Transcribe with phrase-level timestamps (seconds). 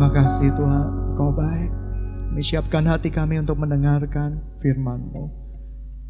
[0.00, 1.68] Terima kasih Tuhan, Kau baik.
[2.32, 5.28] Kami siapkan hati kami untuk mendengarkan firman-Mu.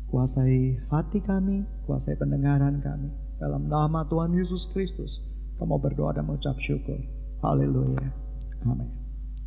[0.06, 3.10] Kuasai hati kami, kuasai pendengaran kami.
[3.42, 5.18] Dalam nama Tuhan Yesus Kristus,
[5.58, 7.02] kamu berdoa dan mengucap syukur.
[7.42, 8.14] Haleluya.
[8.62, 8.94] Amin.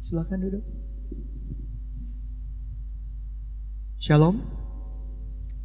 [0.04, 0.64] Silakan duduk.
[4.04, 4.44] Shalom.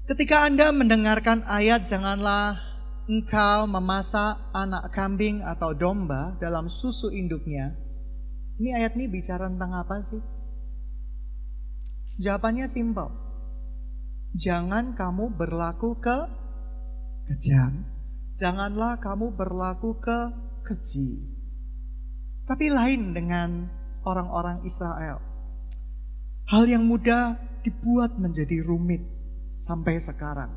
[0.05, 2.61] Ketika Anda mendengarkan ayat janganlah
[3.09, 7.73] engkau memasak anak kambing atau domba dalam susu induknya.
[8.61, 10.21] Ini ayat ini bicara tentang apa sih?
[12.21, 13.09] Jawabannya simpel.
[14.37, 16.40] Jangan kamu berlaku ke
[17.29, 17.85] kejam.
[18.39, 20.19] Janganlah kamu berlaku ke
[20.65, 21.29] keji.
[22.47, 23.69] Tapi lain dengan
[24.01, 25.21] orang-orang Israel.
[26.49, 29.05] Hal yang mudah dibuat menjadi rumit
[29.61, 30.51] sampai sekarang.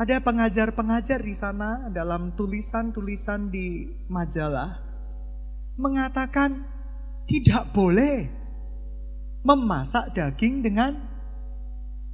[0.00, 4.80] Ada pengajar-pengajar di sana dalam tulisan-tulisan di majalah
[5.76, 6.64] mengatakan
[7.28, 8.32] tidak boleh
[9.44, 10.96] memasak daging dengan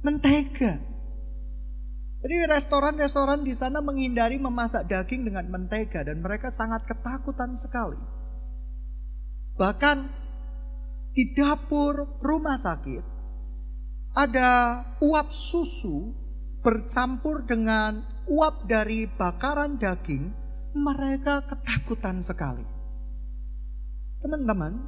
[0.03, 0.79] mentega.
[2.27, 7.95] Jadi restoran-restoran di sana menghindari memasak daging dengan mentega dan mereka sangat ketakutan sekali.
[9.55, 9.97] Bahkan
[11.15, 12.99] di dapur rumah sakit
[14.11, 16.11] ada uap susu
[16.67, 20.27] bercampur dengan uap dari bakaran daging,
[20.75, 22.67] mereka ketakutan sekali.
[24.19, 24.83] Teman-teman,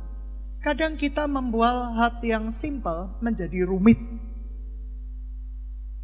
[0.59, 3.95] kadang kita membuat hati yang simpel menjadi rumit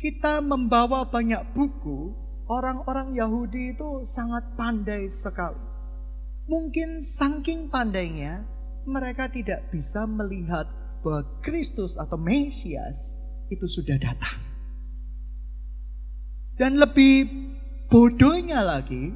[0.05, 2.13] kita membawa banyak buku,
[2.45, 5.57] orang-orang Yahudi itu sangat pandai sekali.
[6.45, 8.45] Mungkin saking pandainya,
[8.85, 10.69] mereka tidak bisa melihat
[11.01, 13.17] bahwa Kristus atau Mesias
[13.49, 14.45] itu sudah datang.
[16.53, 17.25] Dan lebih
[17.89, 19.09] bodohnya lagi,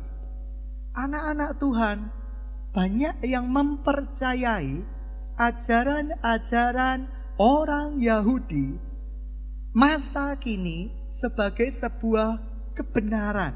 [0.97, 1.97] anak-anak Tuhan
[2.73, 4.81] banyak yang mempercayai
[5.37, 7.05] ajaran-ajaran
[7.37, 8.88] orang Yahudi
[9.79, 12.35] masa kini sebagai sebuah
[12.75, 13.55] kebenaran.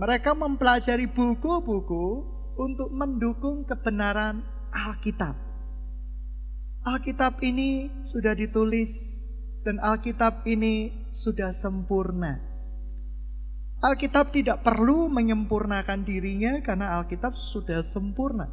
[0.00, 2.24] Mereka mempelajari buku-buku
[2.56, 4.40] untuk mendukung kebenaran
[4.72, 5.36] Alkitab.
[6.88, 9.20] Alkitab ini sudah ditulis
[9.60, 12.40] dan Alkitab ini sudah sempurna.
[13.84, 18.48] Alkitab tidak perlu menyempurnakan dirinya karena Alkitab sudah sempurna.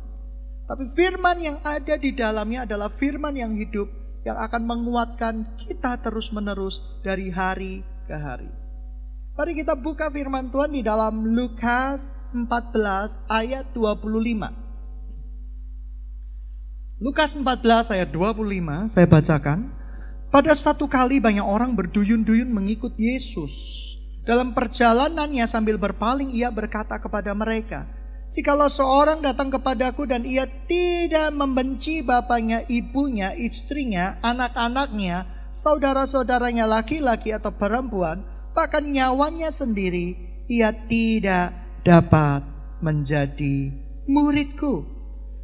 [0.67, 6.83] Tapi firman yang ada di dalamnya adalah firman yang hidup yang akan menguatkan kita terus-menerus
[6.99, 8.51] dari hari ke hari.
[9.39, 14.51] Mari kita buka firman Tuhan di dalam Lukas 14 ayat 25.
[16.99, 19.71] Lukas 14 ayat 25 saya bacakan.
[20.27, 23.55] Pada satu kali banyak orang berduyun-duyun mengikut Yesus.
[24.27, 27.87] Dalam perjalanannya sambil berpaling ia berkata kepada mereka,
[28.27, 37.55] Jikalau seorang datang kepadaku dan ia tidak membenci bapaknya, ibunya, istrinya, anak-anaknya, saudara-saudaranya laki-laki atau
[37.55, 40.19] perempuan, bahkan nyawanya sendiri,
[40.51, 41.55] ia tidak
[41.87, 42.43] dapat
[42.83, 43.71] menjadi
[44.11, 44.83] muridku.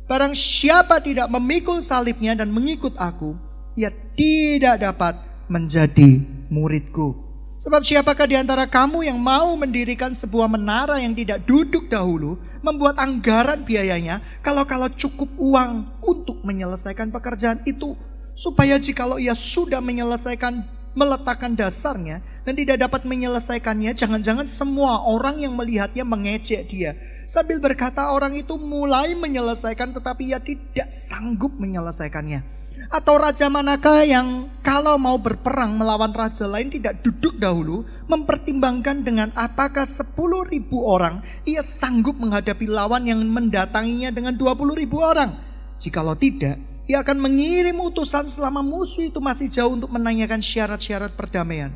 [0.03, 3.39] Barang siapa tidak memikul salibnya dan mengikut aku,
[3.79, 5.15] ia tidak dapat
[5.47, 6.19] menjadi
[6.51, 7.32] muridku.
[7.63, 12.99] Sebab siapakah di antara kamu yang mau mendirikan sebuah menara yang tidak duduk dahulu, membuat
[12.99, 17.95] anggaran biayanya, kalau-kalau cukup uang untuk menyelesaikan pekerjaan itu,
[18.35, 20.59] supaya jikalau ia sudah menyelesaikan
[20.91, 26.99] meletakkan dasarnya dan tidak dapat menyelesaikannya, jangan-jangan semua orang yang melihatnya mengecek dia.
[27.23, 32.62] Sambil berkata orang itu mulai menyelesaikan tetapi ia tidak sanggup menyelesaikannya.
[32.93, 39.33] Atau raja manakah yang kalau mau berperang melawan raja lain tidak duduk dahulu, mempertimbangkan dengan
[39.33, 40.13] apakah 10
[40.45, 45.33] ribu orang ia sanggup menghadapi lawan yang mendatanginya dengan 20 ribu orang.
[45.81, 51.73] Jikalau tidak, ia akan mengirim utusan selama musuh itu masih jauh untuk menanyakan syarat-syarat perdamaian.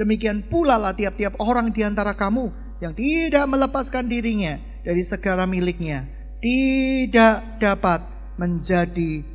[0.00, 2.48] Demikian pula lah tiap-tiap orang di antara kamu
[2.80, 6.08] yang tidak melepaskan dirinya dari segala miliknya
[6.40, 8.00] tidak dapat
[8.40, 9.34] menjadi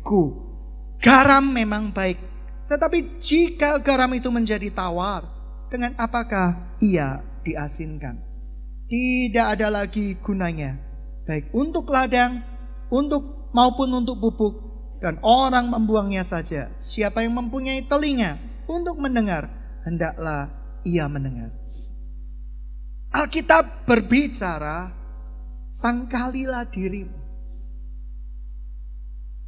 [0.00, 0.48] muridku.
[1.00, 2.20] Garam memang baik,
[2.68, 5.24] tetapi jika garam itu menjadi tawar,
[5.72, 8.20] dengan apakah ia diasinkan?
[8.84, 10.76] Tidak ada lagi gunanya,
[11.24, 12.44] baik untuk ladang,
[12.92, 14.54] untuk maupun untuk pupuk,
[15.00, 16.68] dan orang membuangnya saja.
[16.76, 18.36] Siapa yang mempunyai telinga
[18.68, 19.48] untuk mendengar,
[19.88, 20.52] hendaklah
[20.84, 21.48] ia mendengar.
[23.08, 24.92] Alkitab berbicara,
[25.72, 27.19] sangkalilah dirimu.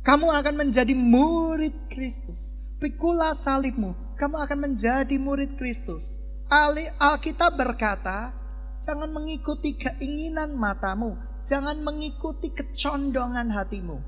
[0.02, 2.58] Kamu akan menjadi murid Kristus.
[2.82, 6.18] Pikulah salibmu, kamu akan menjadi murid Kristus.
[6.50, 8.34] Alkitab berkata,
[8.82, 11.14] jangan mengikuti keinginan matamu,
[11.46, 14.02] jangan mengikuti kecondongan hatimu.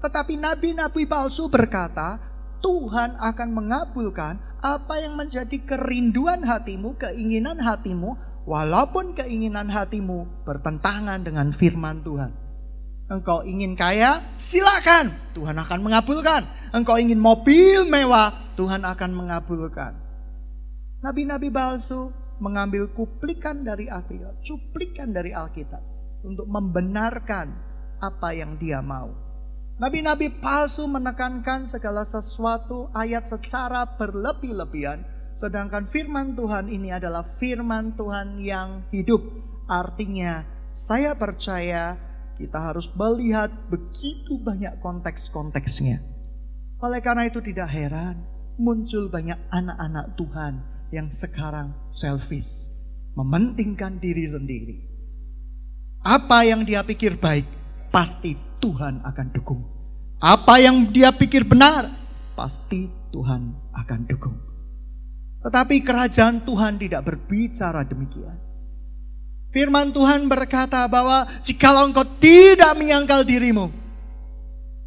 [0.00, 2.16] Tetapi nabi-nabi palsu berkata,
[2.64, 8.16] Tuhan akan mengabulkan apa yang menjadi kerinduan hatimu, keinginan hatimu,
[8.48, 12.32] walaupun keinginan hatimu bertentangan dengan firman Tuhan.
[13.12, 15.12] Engkau ingin kaya, silakan.
[15.34, 16.46] Tuhan akan mengabulkan.
[16.70, 19.92] Engkau ingin mobil mewah, Tuhan akan mengabulkan.
[21.02, 22.08] Nabi-nabi palsu
[22.40, 25.82] mengambil kuplikan dari Alkitab, cuplikan dari Alkitab
[26.24, 27.52] untuk membenarkan
[28.00, 29.12] apa yang dia mau.
[29.74, 35.02] Nabi-nabi palsu menekankan segala sesuatu ayat secara berlebih-lebihan,
[35.34, 39.20] sedangkan firman Tuhan ini adalah firman Tuhan yang hidup.
[39.66, 41.98] Artinya, saya percaya
[42.34, 46.02] kita harus melihat begitu banyak konteks-konteksnya.
[46.82, 48.18] Oleh karena itu tidak heran
[48.58, 50.54] muncul banyak anak-anak Tuhan
[50.94, 52.70] yang sekarang selfish,
[53.18, 54.78] mementingkan diri sendiri.
[56.04, 57.48] Apa yang dia pikir baik,
[57.90, 59.62] pasti Tuhan akan dukung.
[60.20, 61.90] Apa yang dia pikir benar,
[62.38, 64.36] pasti Tuhan akan dukung.
[65.44, 68.36] Tetapi kerajaan Tuhan tidak berbicara demikian.
[69.54, 73.70] Firman Tuhan berkata bahwa jikalau engkau tidak menyangkal dirimu,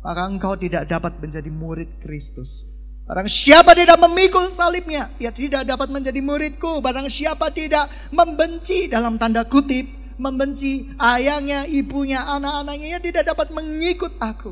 [0.04, 2.68] maka engkau tidak dapat menjadi murid Kristus.
[3.08, 6.84] Barang siapa tidak memikul salibnya, ia tidak dapat menjadi muridku.
[6.84, 9.88] Barang siapa tidak membenci dalam tanda kutip,
[10.20, 14.52] membenci ayahnya, ibunya, anak-anaknya, ia tidak dapat mengikut aku.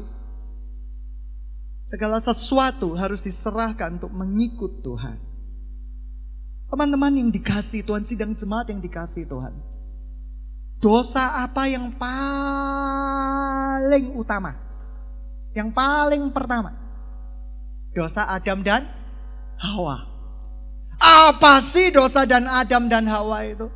[1.84, 5.20] Segala sesuatu harus diserahkan untuk mengikut Tuhan.
[6.72, 9.75] Teman-teman yang dikasih Tuhan, sidang jemaat yang dikasih Tuhan.
[10.80, 12.16] Dosa apa yang paling
[14.16, 14.56] utama?
[15.56, 16.76] Yang paling pertama.
[17.96, 18.84] Dosa Adam dan
[19.56, 20.04] Hawa.
[21.00, 23.72] Apa sih dosa dan Adam dan Hawa itu?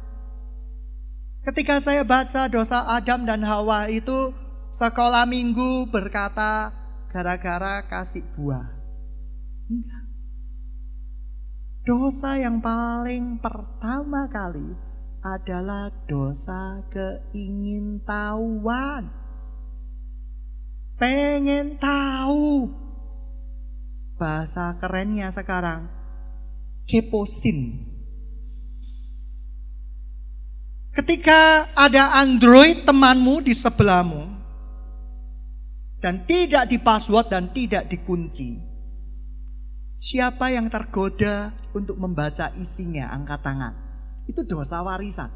[1.47, 4.35] Ketika saya baca dosa Adam dan Hawa itu
[4.75, 6.75] sekolah minggu berkata
[7.09, 8.67] gara-gara kasih buah.
[9.71, 10.03] Enggak.
[11.87, 14.88] Dosa yang paling pertama kali
[15.19, 19.11] adalah dosa keingintahuan.
[20.99, 22.67] Pengen tahu.
[24.19, 25.87] Bahasa kerennya sekarang
[26.89, 27.85] keposin.
[30.91, 34.27] Ketika ada Android temanmu di sebelahmu
[36.03, 38.59] dan tidak di password dan tidak dikunci,
[39.95, 43.88] siapa yang tergoda untuk membaca isinya angkat tangan?
[44.29, 45.33] Itu dosa warisan.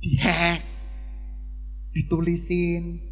[0.00, 0.64] Dihack,
[1.92, 3.02] ditulisin,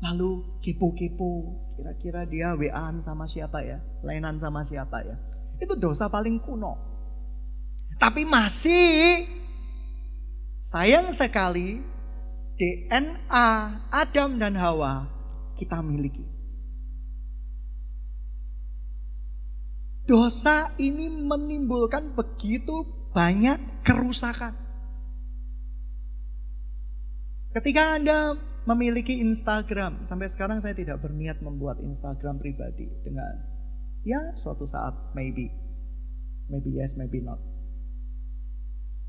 [0.00, 5.18] lalu kepo-kepo, kira-kira dia WA sama siapa ya, lainan sama siapa ya.
[5.58, 6.78] Itu dosa paling kuno.
[7.98, 9.26] Tapi masih
[10.64, 11.82] sayang sekali
[12.56, 13.48] DNA
[13.92, 15.10] Adam dan Hawa
[15.58, 16.33] kita miliki.
[20.04, 22.84] Dosa ini menimbulkan begitu
[23.16, 23.56] banyak
[23.88, 24.52] kerusakan.
[27.56, 28.36] Ketika Anda
[28.68, 33.32] memiliki Instagram, sampai sekarang saya tidak berniat membuat Instagram pribadi dengan
[34.02, 35.48] ya suatu saat maybe,
[36.50, 37.38] maybe yes, maybe not.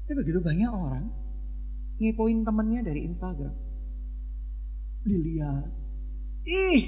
[0.05, 1.09] Tapi begitu banyak orang
[1.97, 3.57] ngepoin temennya dari Instagram.
[5.01, 5.65] Dilihat,
[6.45, 6.81] ih,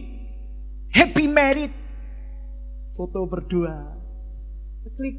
[0.94, 1.74] happy married,
[2.94, 3.97] foto berdua,
[4.96, 5.18] klik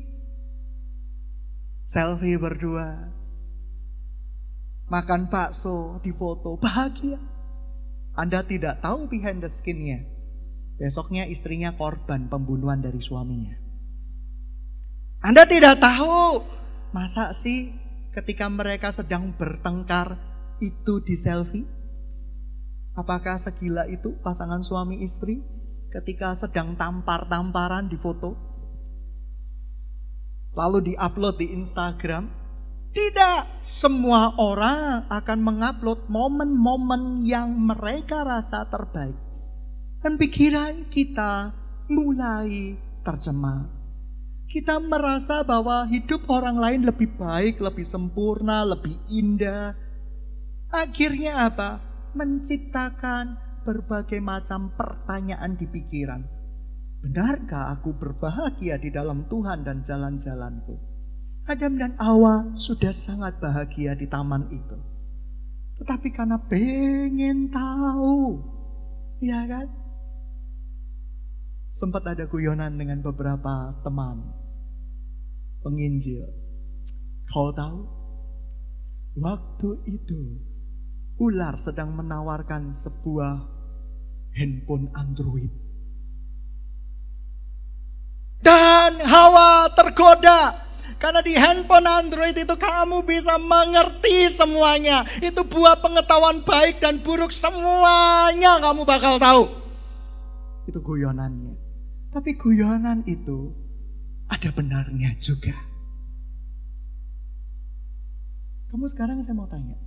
[1.89, 3.09] selfie berdua,
[4.93, 7.17] makan bakso di foto, bahagia.
[8.13, 10.05] Anda tidak tahu behind the skinnya.
[10.77, 13.57] Besoknya istrinya korban pembunuhan dari suaminya.
[15.25, 16.45] Anda tidak tahu,
[16.93, 17.73] masa sih
[18.15, 20.21] ketika mereka sedang bertengkar
[20.61, 21.67] itu di selfie?
[22.95, 25.39] Apakah segila itu pasangan suami istri?
[25.89, 28.37] ketika sedang tampar-tamparan di foto,
[30.59, 32.27] lalu diupload di Instagram.
[32.91, 39.15] Tidak semua orang akan mengupload momen-momen yang mereka rasa terbaik.
[40.03, 41.55] Dan pikiran kita
[41.87, 42.75] mulai
[43.07, 43.71] tercemar.
[44.49, 49.77] Kita merasa bahwa hidup orang lain lebih baik, lebih sempurna, lebih indah.
[50.73, 51.85] Akhirnya apa?
[52.17, 53.37] Menciptakan
[53.69, 56.38] berbagai macam pertanyaan di pikiran.
[56.99, 60.75] Benarkah aku berbahagia di dalam Tuhan dan jalan-jalanku?
[61.47, 64.79] Adam dan Hawa sudah sangat bahagia di taman itu.
[65.79, 68.43] Tetapi karena pengen tahu,
[69.23, 69.71] ya kan?
[71.71, 74.35] Sempat ada guyonan dengan beberapa teman
[75.63, 76.27] penginjil.
[77.31, 77.87] Kau tahu,
[79.23, 80.43] waktu itu
[81.23, 83.47] ular sedang menawarkan sebuah
[84.35, 85.68] handphone Android.
[89.03, 95.07] Hawa tergoda karena di handphone Android itu kamu bisa mengerti semuanya.
[95.23, 99.47] Itu buah pengetahuan baik dan buruk semuanya kamu bakal tahu.
[100.67, 101.55] Itu guyonannya.
[102.11, 103.55] Tapi guyonan itu
[104.27, 105.55] ada benarnya juga.
[108.69, 109.79] Kamu sekarang saya mau tanya.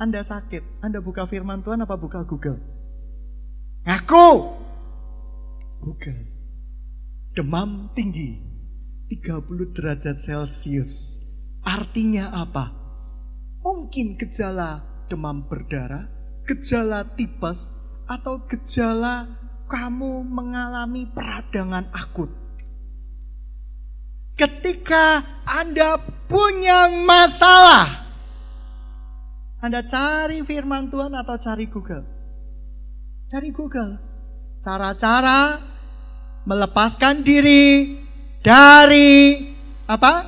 [0.00, 2.56] Anda sakit, Anda buka firman Tuhan apa buka Google?
[3.84, 4.28] Ngaku.
[5.82, 6.31] Google.
[7.32, 8.40] Demam tinggi.
[9.08, 11.24] 30 derajat Celcius.
[11.64, 12.72] Artinya apa?
[13.62, 16.08] Mungkin gejala demam berdarah,
[16.48, 19.28] gejala tipes, atau gejala
[19.68, 22.28] kamu mengalami peradangan akut.
[24.36, 28.02] Ketika Anda punya masalah,
[29.62, 32.02] anda cari firman Tuhan atau cari Google?
[33.30, 33.94] Cari Google.
[34.58, 35.62] Cara-cara
[36.42, 37.98] melepaskan diri
[38.42, 39.38] dari
[39.86, 40.26] apa?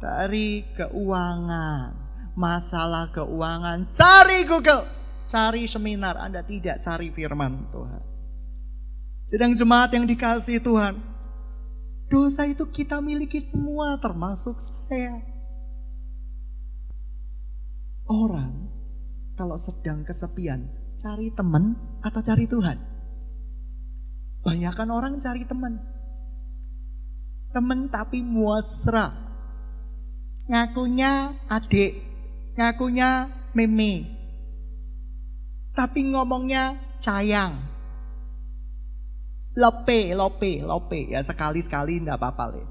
[0.00, 1.92] Dari keuangan.
[2.36, 3.88] Masalah keuangan.
[3.92, 4.84] Cari Google.
[5.26, 6.20] Cari seminar.
[6.20, 8.02] Anda tidak cari firman Tuhan.
[9.26, 11.00] Sedang jemaat yang dikasih Tuhan.
[12.06, 15.18] Dosa itu kita miliki semua termasuk saya.
[18.06, 18.70] Orang
[19.34, 22.95] kalau sedang kesepian, cari teman atau cari Tuhan?
[24.46, 25.82] Banyakan orang cari teman.
[27.50, 29.10] Teman tapi muasra.
[30.46, 31.98] Ngakunya adik,
[32.54, 33.26] ngakunya
[33.58, 34.06] meme.
[35.74, 37.58] Tapi ngomongnya sayang.
[39.58, 41.10] Lope, lope, lope.
[41.10, 42.62] Ya sekali-sekali enggak apa-apa.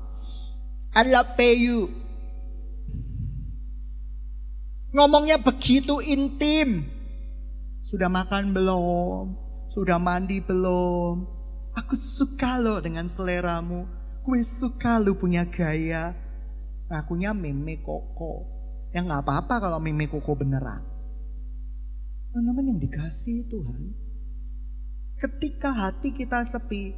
[0.96, 1.92] I love you.
[4.96, 6.88] Ngomongnya begitu intim.
[7.84, 9.36] Sudah makan belum?
[9.68, 11.35] Sudah mandi belum?
[11.76, 13.84] Aku suka lo dengan seleramu.
[14.24, 16.16] Gue suka lo punya gaya.
[16.88, 18.48] Akunya meme koko.
[18.96, 20.80] Ya nggak apa-apa kalau meme koko beneran.
[22.32, 23.92] Teman-teman yang dikasih Tuhan.
[25.20, 26.96] Ketika hati kita sepi,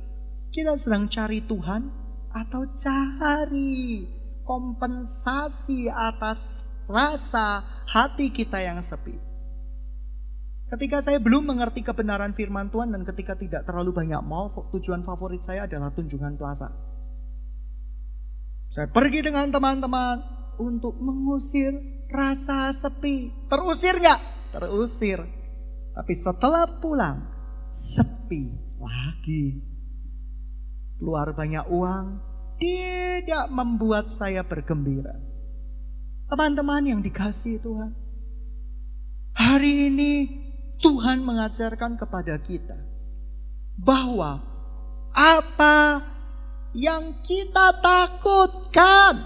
[0.54, 1.90] kita sedang cari Tuhan
[2.34, 4.06] atau cari
[4.46, 9.27] kompensasi atas rasa hati kita yang sepi.
[10.68, 15.40] Ketika saya belum mengerti kebenaran firman Tuhan dan ketika tidak terlalu banyak mau, tujuan favorit
[15.40, 16.68] saya adalah tunjungan plaza.
[18.68, 20.20] Saya pergi dengan teman-teman
[20.60, 21.72] untuk mengusir
[22.12, 23.32] rasa sepi.
[23.48, 24.20] Terusir nggak?
[24.60, 25.24] Terusir.
[25.96, 27.24] Tapi setelah pulang,
[27.72, 29.64] sepi lagi.
[31.00, 32.06] Keluar banyak uang,
[32.60, 35.16] tidak membuat saya bergembira.
[36.28, 37.96] Teman-teman yang dikasih Tuhan.
[39.32, 40.12] Hari ini
[40.78, 42.78] Tuhan mengajarkan kepada kita
[43.78, 44.42] bahwa
[45.14, 46.02] apa
[46.78, 49.26] yang kita takutkan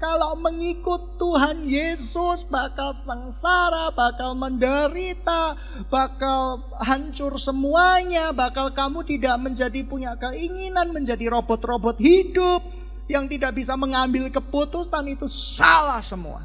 [0.00, 5.56] kalau mengikut Tuhan Yesus bakal sengsara, bakal menderita,
[5.88, 12.60] bakal hancur semuanya, bakal kamu tidak menjadi punya keinginan menjadi robot-robot hidup,
[13.08, 16.40] yang tidak bisa mengambil keputusan itu salah semua.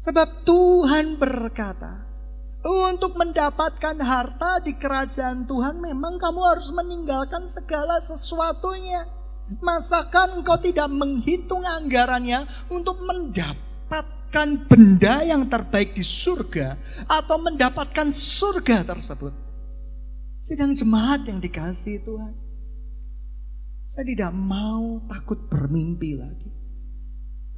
[0.00, 2.11] Sebab Tuhan berkata,
[2.62, 9.02] untuk mendapatkan harta di kerajaan Tuhan memang kamu harus meninggalkan segala sesuatunya.
[9.58, 16.78] Masakan engkau tidak menghitung anggarannya untuk mendapatkan benda yang terbaik di surga
[17.10, 19.34] atau mendapatkan surga tersebut.
[20.38, 22.32] Sedang jemaat yang dikasih Tuhan.
[23.90, 26.61] Saya tidak mau takut bermimpi lagi.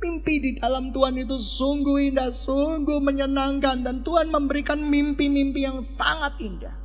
[0.05, 3.81] Mimpi di dalam Tuhan itu sungguh indah, sungguh menyenangkan.
[3.81, 6.77] Dan Tuhan memberikan mimpi-mimpi yang sangat indah.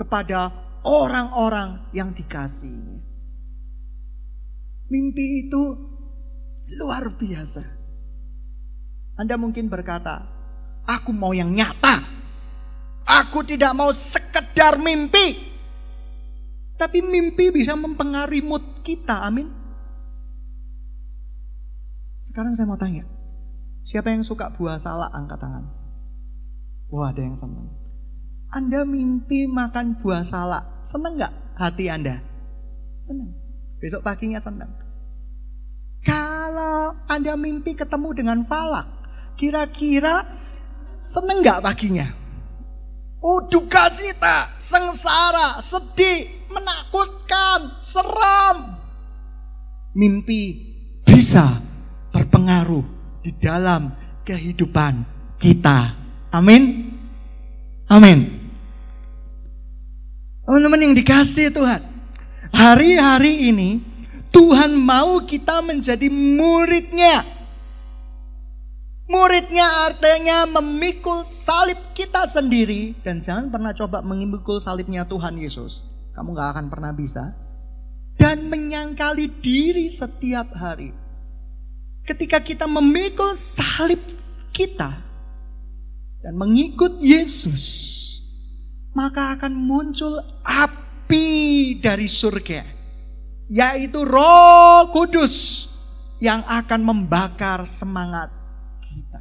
[0.00, 0.48] kepada
[0.80, 3.04] orang-orang yang dikasihinya.
[4.88, 5.62] Mimpi itu
[6.80, 7.62] luar biasa.
[9.20, 10.24] Anda mungkin berkata,
[10.88, 12.00] aku mau yang nyata.
[13.04, 15.36] Aku tidak mau sekedar mimpi.
[16.80, 19.59] Tapi mimpi bisa mempengaruhi mood kita, amin.
[22.20, 23.08] Sekarang saya mau tanya,
[23.80, 25.64] siapa yang suka buah salak angkat tangan?
[26.92, 27.72] Wah ada yang senang.
[28.52, 32.20] Anda mimpi makan buah salak, senang nggak hati Anda?
[33.08, 33.32] Senang.
[33.80, 34.68] Besok paginya senang.
[36.04, 38.84] Kalau Anda mimpi ketemu dengan falak,
[39.40, 40.28] kira-kira
[41.00, 42.12] seneng nggak paginya?
[43.24, 48.76] Oh duka cita, sengsara, sedih, menakutkan, seram.
[49.96, 50.56] Mimpi
[51.04, 51.69] bisa
[52.30, 52.86] berpengaruh
[53.26, 53.90] di dalam
[54.22, 55.02] kehidupan
[55.42, 55.98] kita.
[56.30, 56.94] Amin.
[57.90, 58.38] Amin.
[60.46, 61.82] Teman-teman yang dikasih Tuhan.
[62.54, 63.82] Hari-hari ini
[64.30, 67.26] Tuhan mau kita menjadi muridnya.
[69.10, 72.94] Muridnya artinya memikul salib kita sendiri.
[73.02, 75.82] Dan jangan pernah coba memikul salibnya Tuhan Yesus.
[76.14, 77.34] Kamu gak akan pernah bisa.
[78.14, 80.99] Dan menyangkali diri setiap hari.
[82.04, 84.00] Ketika kita memikul salib
[84.50, 84.90] kita
[86.20, 87.64] dan mengikut Yesus,
[88.92, 92.66] maka akan muncul api dari surga,
[93.46, 95.66] yaitu Roh Kudus
[96.20, 98.28] yang akan membakar semangat
[98.84, 99.20] kita.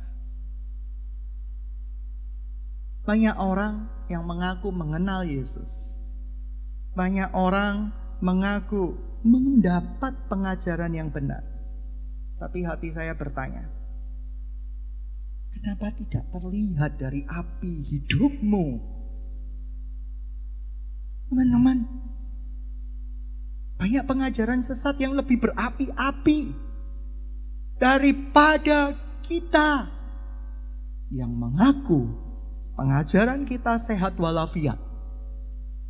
[3.05, 5.95] Banyak orang yang mengaku mengenal Yesus,
[6.97, 11.48] banyak orang mengaku mendapat pengajaran yang benar.
[12.39, 13.67] Tapi hati saya bertanya,
[15.51, 18.67] kenapa tidak terlihat dari api hidupmu?
[21.27, 21.77] Teman-teman,
[23.75, 26.55] banyak pengajaran sesat yang lebih berapi-api
[27.75, 28.95] daripada
[29.27, 29.87] kita
[31.11, 32.07] yang mengaku
[32.79, 34.79] pengajaran kita sehat walafiat.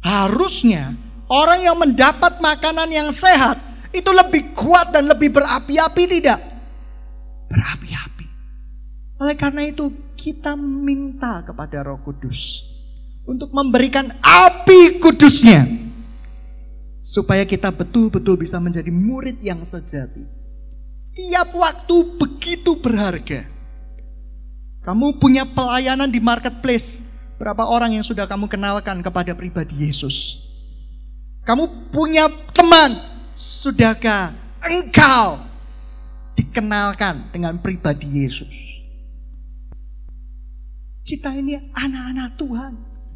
[0.02, 0.98] Harusnya
[1.30, 6.40] orang yang mendapat makanan yang sehat itu lebih kuat dan lebih berapi-api tidak?
[7.50, 8.28] Berapi-api.
[9.20, 12.64] Oleh karena itu kita minta kepada Roh Kudus
[13.28, 15.68] untuk memberikan api kudusnya
[17.04, 20.24] supaya kita betul-betul bisa menjadi murid yang sejati.
[21.16, 23.44] Tiap waktu begitu berharga.
[24.80, 30.44] Kamu punya pelayanan di marketplace, Berapa orang yang sudah kamu kenalkan kepada pribadi Yesus?
[31.48, 33.00] Kamu punya teman,
[33.40, 35.40] sudahkah engkau
[36.36, 38.52] dikenalkan dengan pribadi Yesus?
[41.08, 42.74] Kita ini anak-anak Tuhan,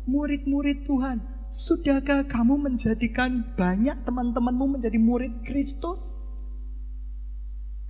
[0.07, 1.19] murid-murid Tuhan.
[1.51, 6.17] Sudahkah kamu menjadikan banyak teman-temanmu menjadi murid Kristus?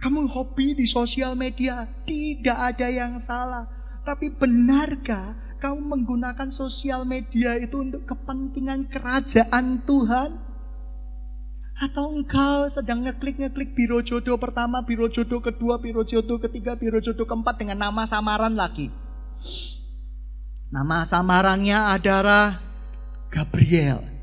[0.02, 3.70] Kamu hobi di sosial media, tidak ada yang salah.
[4.04, 5.32] Tapi benarkah
[5.64, 10.53] kamu menggunakan sosial media itu untuk kepentingan kerajaan Tuhan?
[11.74, 17.26] Atau engkau sedang ngeklik-ngeklik biro jodoh pertama, biro jodoh kedua, biro jodoh ketiga, biro jodoh
[17.26, 18.94] keempat dengan nama samaran lagi.
[20.70, 22.62] Nama samarannya adalah
[23.34, 24.14] Gabriel.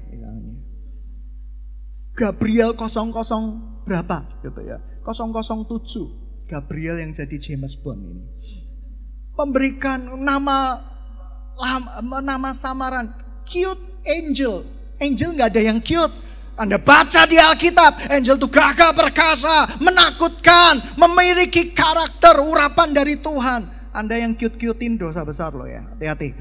[2.15, 4.79] Gabriel 00 berapa gitu ya.
[5.07, 6.51] 007.
[6.51, 8.25] Gabriel yang jadi James Bond ini.
[9.39, 10.85] Memberikan nama
[12.21, 13.15] nama samaran
[13.49, 14.67] cute angel.
[15.01, 16.13] Angel nggak ada yang cute.
[16.61, 23.65] Anda baca di Alkitab, angel itu gagah perkasa, menakutkan, memiliki karakter urapan dari Tuhan.
[23.97, 26.37] Anda yang cute-cutein dosa besar loh ya, hati-hati.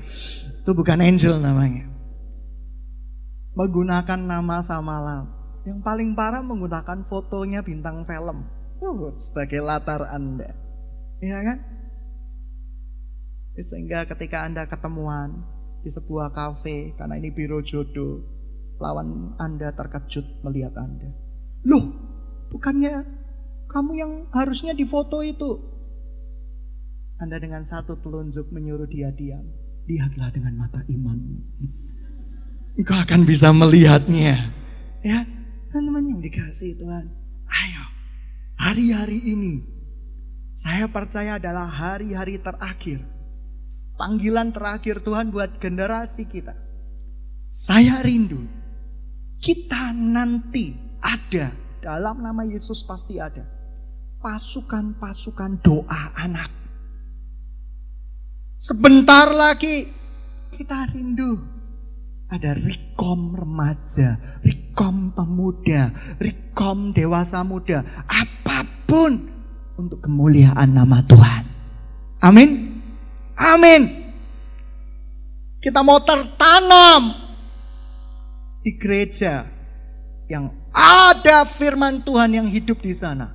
[0.60, 1.88] Itu bukan angel namanya.
[3.56, 5.24] Menggunakan nama samaran.
[5.64, 8.44] Yang paling parah menggunakan fotonya bintang film.
[8.84, 10.52] Uh, sebagai latar Anda.
[11.24, 11.58] Iya kan?
[13.56, 15.48] Sehingga ketika Anda ketemuan
[15.80, 18.39] di sebuah kafe, karena ini biro jodoh,
[18.80, 21.12] lawan Anda terkejut melihat Anda.
[21.68, 21.92] Loh,
[22.50, 23.04] bukannya
[23.70, 25.60] kamu yang harusnya difoto itu?
[27.20, 29.44] Anda dengan satu telunjuk menyuruh dia diam.
[29.86, 31.38] Lihatlah dengan mata imanmu.
[32.80, 34.56] Engkau akan bisa melihatnya.
[35.04, 35.28] Ya,
[35.70, 37.12] teman-teman yang dikasih Tuhan.
[37.50, 37.84] Ayo,
[38.56, 39.62] hari-hari ini
[40.56, 43.04] saya percaya adalah hari-hari terakhir
[44.00, 46.56] panggilan terakhir Tuhan buat generasi kita.
[47.52, 48.48] Saya rindu
[49.40, 53.48] kita nanti ada dalam nama Yesus pasti ada
[54.20, 56.52] pasukan-pasukan doa anak.
[58.60, 59.88] Sebentar lagi
[60.52, 61.40] kita rindu
[62.30, 65.90] Ada rekom remaja, rekom pemuda,
[66.22, 69.26] rekom dewasa muda, apa pun
[69.74, 71.44] untuk kemuliaan nama Tuhan.
[72.22, 72.78] Amin.
[73.34, 73.82] Amin.
[75.58, 77.29] Kita mau tertanam
[78.70, 79.50] di gereja
[80.30, 83.34] yang ada firman Tuhan yang hidup di sana.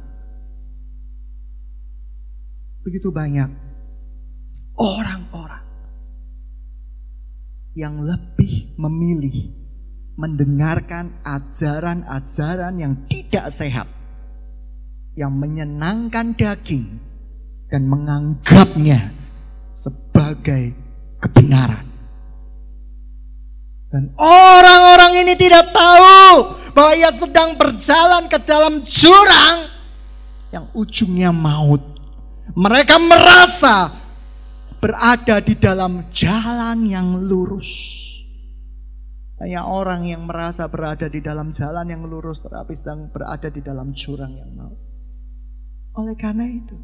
[2.87, 3.51] Begitu banyak
[4.79, 5.67] orang-orang
[7.75, 9.51] yang lebih memilih
[10.15, 13.91] mendengarkan ajaran-ajaran yang tidak sehat,
[15.19, 17.03] yang menyenangkan daging,
[17.67, 19.11] dan menganggapnya
[19.75, 20.71] sebagai
[21.19, 21.94] kebenaran.
[23.95, 29.71] Dan orang-orang ini tidak tahu bahwa ia sedang berjalan ke dalam jurang
[30.51, 31.79] yang ujungnya maut.
[32.59, 33.95] Mereka merasa
[34.83, 38.03] berada di dalam jalan yang lurus.
[39.39, 43.95] Banyak orang yang merasa berada di dalam jalan yang lurus tetapi sedang berada di dalam
[43.95, 44.81] jurang yang maut.
[45.95, 46.75] Oleh karena itu,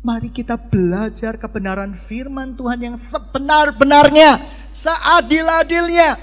[0.00, 6.16] mari kita belajar kebenaran firman Tuhan yang sebenar-benarnya seadil-adilnya.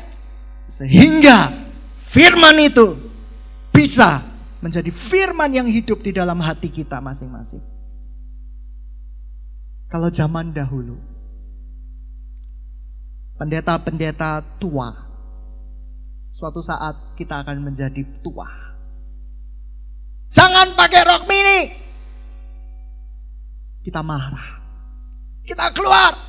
[0.70, 1.50] Sehingga
[2.10, 2.98] firman itu
[3.70, 4.22] bisa
[4.60, 7.64] menjadi firman yang hidup di dalam hati kita masing-masing.
[9.90, 11.02] Kalau zaman dahulu,
[13.42, 14.94] pendeta-pendeta tua,
[16.30, 18.46] suatu saat kita akan menjadi tua.
[20.30, 21.60] Jangan pakai rok mini.
[23.82, 24.62] Kita marah.
[25.42, 26.29] Kita keluar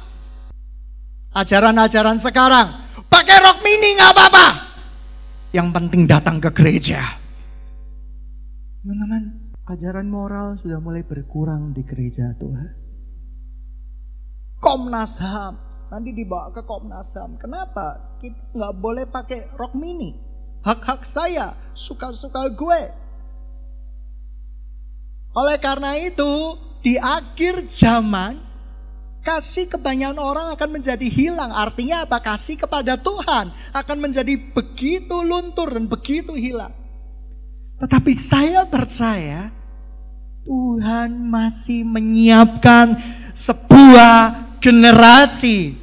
[1.34, 2.68] ajaran-ajaran sekarang.
[3.06, 4.46] Pakai rok mini nggak apa-apa.
[5.50, 7.02] Yang penting datang ke gereja.
[8.80, 12.70] Teman-teman, ajaran moral sudah mulai berkurang di gereja Tuhan.
[14.60, 15.54] Komnas HAM,
[15.88, 17.40] nanti dibawa ke Komnas HAM.
[17.40, 18.16] Kenapa?
[18.20, 20.12] Kita nggak boleh pakai rok mini.
[20.60, 22.82] Hak-hak saya, suka-suka gue.
[25.32, 28.49] Oleh karena itu, di akhir zaman
[29.20, 31.52] Kasih kebanyakan orang akan menjadi hilang.
[31.52, 32.24] Artinya apa?
[32.24, 36.72] Kasih kepada Tuhan akan menjadi begitu luntur dan begitu hilang.
[37.80, 39.52] Tetapi saya percaya
[40.44, 42.96] Tuhan masih menyiapkan
[43.36, 44.16] sebuah
[44.60, 45.76] generasi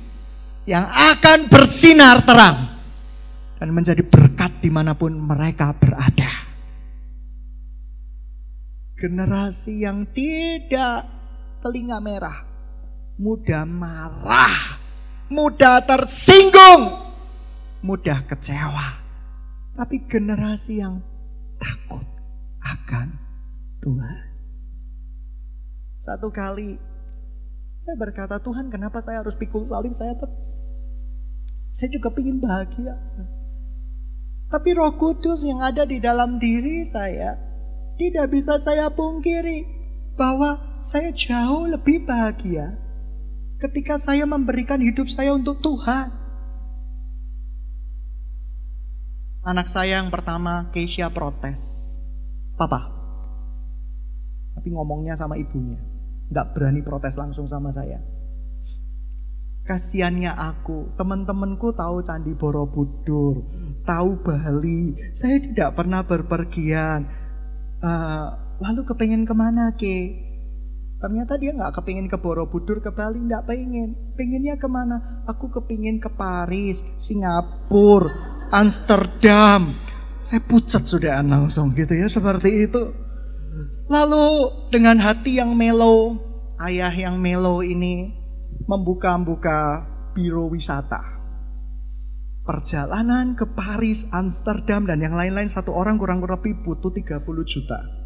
[0.65, 2.78] yang akan bersinar terang
[3.58, 6.45] dan menjadi berkat di mana pun mereka berada.
[8.97, 11.06] Generasi yang tidak
[11.62, 12.46] telinga merah,
[13.17, 14.77] mudah marah,
[15.34, 17.01] mudah tersinggung,
[17.82, 19.01] mudah kecewa.
[19.73, 21.01] Tapi generasi yang
[21.58, 22.06] takut
[22.62, 23.17] akan
[23.82, 24.25] Tuhan.
[25.97, 26.77] Satu kali
[27.86, 30.47] saya berkata, Tuhan kenapa saya harus pikul salib saya terus?
[31.73, 32.95] Saya juga ingin bahagia.
[34.47, 37.36] Tapi roh kudus yang ada di dalam diri saya
[37.97, 39.67] tidak bisa saya pungkiri
[40.15, 42.87] bahwa saya jauh lebih bahagia
[43.58, 46.13] ketika saya memberikan hidup saya untuk Tuhan.
[49.48, 51.93] Anak saya yang pertama, Keisha protes.
[52.60, 52.91] Papa.
[54.58, 55.80] Tapi ngomongnya sama ibunya.
[56.28, 58.02] Nggak berani protes langsung sama saya.
[59.67, 63.43] Kasiannya aku, teman-temanku tahu Candi Borobudur,
[63.84, 64.96] tahu Bali.
[65.12, 67.04] Saya tidak pernah berpergian.
[67.84, 68.28] Uh,
[68.63, 70.26] lalu kepengen ke mana, Ke?
[70.97, 73.93] Ternyata dia nggak kepingin ke Borobudur, ke Bali, nggak pengen.
[74.17, 75.21] Pengennya ke mana?
[75.29, 79.77] Aku kepingin ke Paris, Singapura, Amsterdam.
[80.25, 82.83] Saya pucat sudah langsung gitu ya, seperti itu.
[83.88, 84.25] Lalu
[84.73, 86.17] dengan hati yang melo,
[86.65, 88.17] ayah yang melo ini
[88.65, 89.86] membuka-buka
[90.17, 90.99] biro wisata.
[92.41, 97.96] Perjalanan ke Paris, Amsterdam, dan yang lain-lain satu orang kurang lebih butuh 30 juta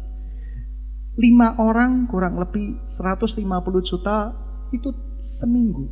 [1.16, 3.44] lima orang kurang lebih 150
[3.84, 4.32] juta
[4.72, 4.88] itu
[5.28, 5.88] seminggu.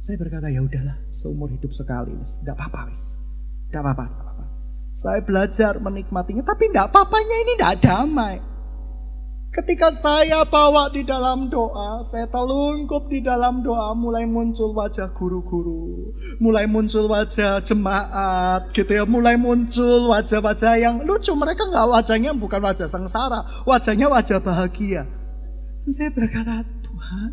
[0.00, 3.20] Saya berkata ya udahlah seumur hidup sekali tidak apa-apa wis,
[3.68, 4.44] tidak apa-apa, apa-apa.
[4.90, 8.36] Saya belajar menikmatinya, tapi tidak apa-apanya ini tidak damai.
[9.50, 16.14] Ketika saya bawa di dalam doa, saya telungkup di dalam doa, mulai muncul wajah guru-guru,
[16.38, 21.34] mulai muncul wajah jemaat, gitu ya, mulai muncul wajah-wajah yang lucu.
[21.34, 25.02] Mereka nggak wajahnya bukan wajah sengsara, wajahnya wajah bahagia.
[25.82, 27.30] Dan saya berkata, Tuhan,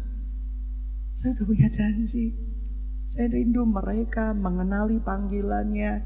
[1.13, 2.34] saya udah punya janji.
[3.13, 6.01] Saya rindu mereka mengenali panggilannya,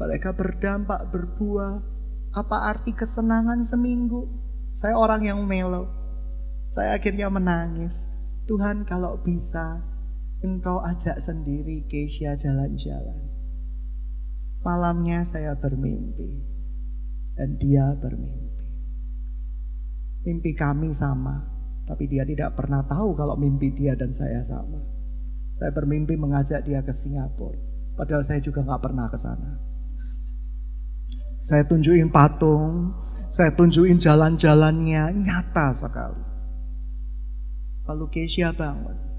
[0.00, 1.84] mereka berdampak, berbuah.
[2.32, 4.39] Apa arti kesenangan seminggu?
[4.74, 5.90] Saya orang yang melo.
[6.70, 8.06] Saya akhirnya menangis.
[8.46, 9.78] Tuhan kalau bisa
[10.40, 13.30] engkau ajak sendiri Keisha jalan-jalan.
[14.60, 16.44] Malamnya saya bermimpi
[17.36, 18.66] dan dia bermimpi.
[20.20, 21.40] Mimpi kami sama,
[21.88, 24.84] tapi dia tidak pernah tahu kalau mimpi dia dan saya sama.
[25.56, 27.56] Saya bermimpi mengajak dia ke Singapura,
[27.96, 29.50] padahal saya juga nggak pernah ke sana.
[31.40, 32.92] Saya tunjukin patung,
[33.30, 36.22] saya tunjukin jalan-jalannya, nyata sekali.
[37.86, 39.10] Lalu Keisha bangun.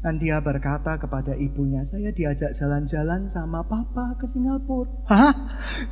[0.00, 4.88] Dan dia berkata kepada ibunya, saya diajak jalan-jalan sama papa ke Singapura.
[5.12, 5.34] Hah?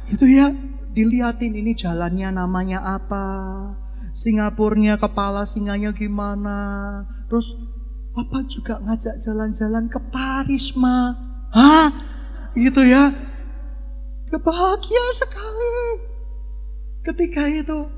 [0.08, 0.48] Itu ya?
[0.96, 3.26] Dilihatin ini jalannya namanya apa?
[4.16, 6.56] Singapurnya kepala singanya gimana?
[7.28, 7.52] Terus
[8.16, 11.12] papa juga ngajak jalan-jalan ke Paris, ma.
[11.52, 11.92] Hah?
[12.56, 13.12] Gitu ya?
[14.32, 16.17] Kebahagia sekali.
[17.08, 17.88] Ketika itu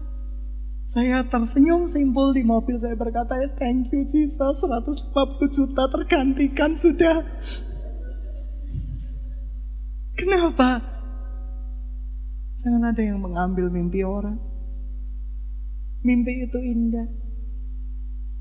[0.87, 5.11] saya tersenyum simpul di mobil saya berkata, thank you Jesus, 150
[5.51, 7.27] juta tergantikan sudah.
[10.15, 10.79] Kenapa?
[12.55, 14.39] Jangan ada yang mengambil mimpi orang.
[16.07, 17.11] Mimpi itu indah.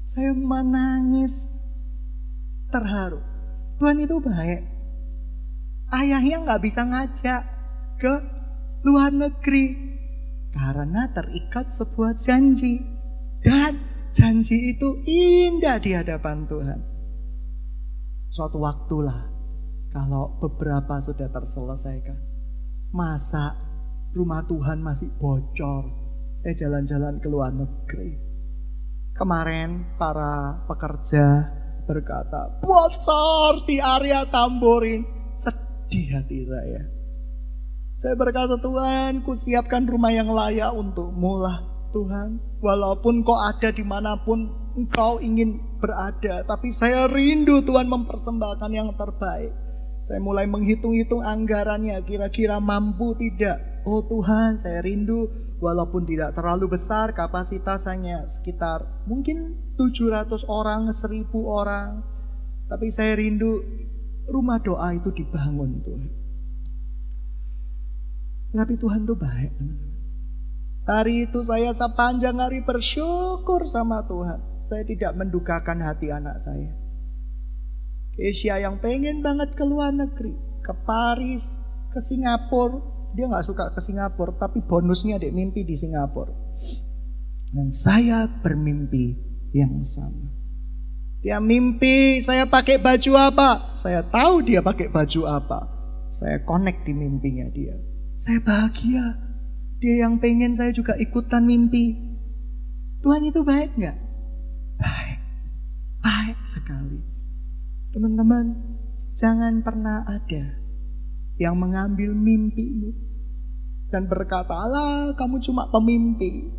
[0.05, 1.49] Saya menangis
[2.69, 3.25] terharu.
[3.81, 4.61] Tuhan itu baik.
[5.89, 7.41] Ayahnya nggak bisa ngajak
[7.97, 8.13] ke
[8.85, 9.89] luar negeri
[10.53, 12.81] karena terikat sebuah janji.
[13.39, 13.79] Dan
[14.11, 16.79] janji itu indah di hadapan Tuhan.
[18.29, 19.25] Suatu waktulah
[19.89, 22.17] kalau beberapa sudah terselesaikan.
[22.93, 23.57] Masa
[24.13, 25.85] rumah Tuhan masih bocor.
[26.41, 28.15] Saya jalan-jalan ke luar negeri.
[29.13, 31.51] Kemarin para pekerja
[31.83, 35.03] berkata, bocor di area tamborin.
[35.35, 36.98] Sedih hati saya.
[37.99, 42.39] Saya berkata Tuhan, ku siapkan rumah yang layak untukmu lah Tuhan.
[42.63, 44.47] Walaupun kau ada di mana pun
[44.79, 46.47] engkau ingin berada.
[46.47, 49.51] Tapi saya rindu Tuhan mempersembahkan yang terbaik.
[50.07, 53.83] Saya mulai menghitung-hitung anggarannya kira-kira mampu tidak.
[53.83, 55.27] Oh Tuhan saya rindu
[55.59, 61.99] walaupun tidak terlalu besar kapasitas hanya sekitar mungkin 700 orang, 1000 orang.
[62.71, 63.59] Tapi saya rindu
[64.31, 66.18] rumah doa itu dibangun Tuhan.
[68.49, 69.53] Tapi Tuhan tuh baik.
[70.89, 74.41] Hari itu saya sepanjang hari bersyukur sama Tuhan.
[74.65, 76.73] Saya tidak mendukakan hati anak saya.
[78.17, 80.33] Kesia yang pengen banget ke luar negeri.
[80.65, 81.45] Ke Paris,
[81.93, 82.81] ke Singapura.
[83.13, 86.33] Dia nggak suka ke Singapura, tapi bonusnya dia mimpi di Singapura.
[87.53, 89.17] Dan saya bermimpi
[89.53, 90.29] yang sama.
[91.19, 93.49] Dia mimpi saya pakai baju apa.
[93.77, 95.59] Saya tahu dia pakai baju apa.
[96.09, 97.88] Saya connect di mimpinya dia.
[98.19, 99.15] Saya bahagia.
[99.79, 101.95] Dia yang pengen saya juga ikutan mimpi.
[102.99, 103.97] Tuhan itu baik nggak?
[104.75, 105.19] Baik.
[106.03, 106.99] Baik sekali.
[107.95, 108.75] Teman-teman,
[109.15, 110.59] jangan pernah ada
[111.39, 112.91] yang mengambil mimpimu
[113.87, 116.51] dan berkata, Allah kamu cuma pemimpi.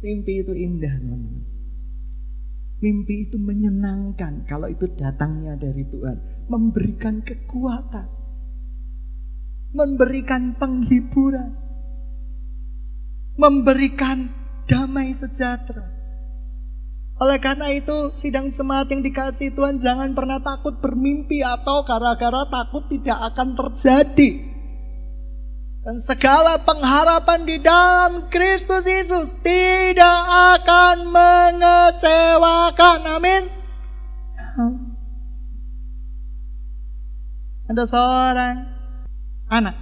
[0.00, 1.44] Mimpi itu indah, teman-teman.
[2.80, 6.48] Mimpi itu menyenangkan kalau itu datangnya dari Tuhan.
[6.48, 8.19] Memberikan kekuatan
[9.70, 11.54] memberikan penghiburan,
[13.38, 14.30] memberikan
[14.66, 15.86] damai sejahtera.
[17.20, 22.88] Oleh karena itu, sidang jemaat yang dikasih Tuhan jangan pernah takut bermimpi atau gara-gara takut
[22.88, 24.48] tidak akan terjadi.
[25.80, 30.20] Dan segala pengharapan di dalam Kristus Yesus tidak
[30.60, 33.00] akan mengecewakan.
[33.04, 33.48] Amin.
[37.68, 38.79] Ada seorang
[39.50, 39.76] anak.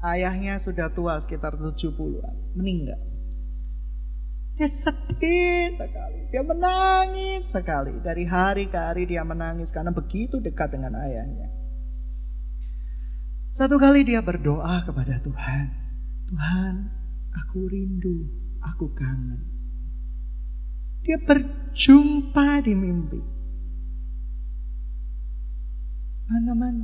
[0.00, 3.00] Ayahnya sudah tua sekitar 70-an, meninggal.
[4.56, 7.92] Dia sedih sekali, dia menangis sekali.
[8.00, 11.52] Dari hari ke hari dia menangis karena begitu dekat dengan ayahnya.
[13.52, 15.66] Satu kali dia berdoa kepada Tuhan.
[16.32, 16.74] Tuhan,
[17.36, 18.28] aku rindu,
[18.64, 19.44] aku kangen.
[21.04, 23.20] Dia berjumpa di mimpi.
[26.26, 26.74] Teman-teman,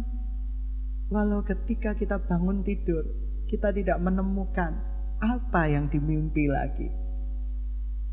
[1.13, 3.05] Walau ketika kita bangun tidur,
[3.45, 4.81] kita tidak menemukan
[5.21, 6.89] apa yang dimimpi lagi.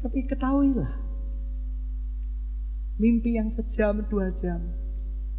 [0.03, 0.99] Tapi ketahuilah,
[2.99, 4.59] mimpi yang sejam dua jam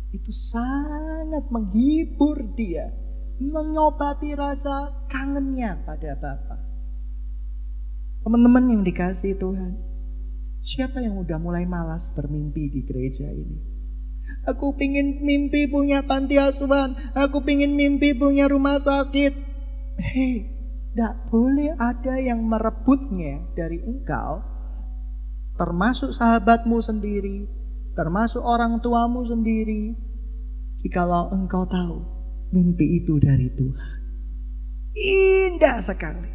[0.08, 2.96] itu sangat menghibur dia,
[3.36, 6.56] mengobati rasa kangennya pada Bapa.
[8.24, 9.76] Teman-teman yang dikasih Tuhan,
[10.64, 13.69] siapa yang udah mulai malas bermimpi di gereja ini?
[14.48, 16.96] Aku pingin mimpi punya panti asuhan.
[17.12, 19.32] Aku pingin mimpi punya rumah sakit.
[20.00, 20.48] Hei,
[20.90, 24.40] tidak boleh ada yang merebutnya dari engkau.
[25.60, 27.60] Termasuk sahabatmu sendiri.
[27.90, 29.92] termasuk orang tuamu sendiri,
[30.80, 32.00] jikalau engkau tahu
[32.54, 33.98] mimpi itu dari Tuhan.
[34.94, 36.30] Indah sekali.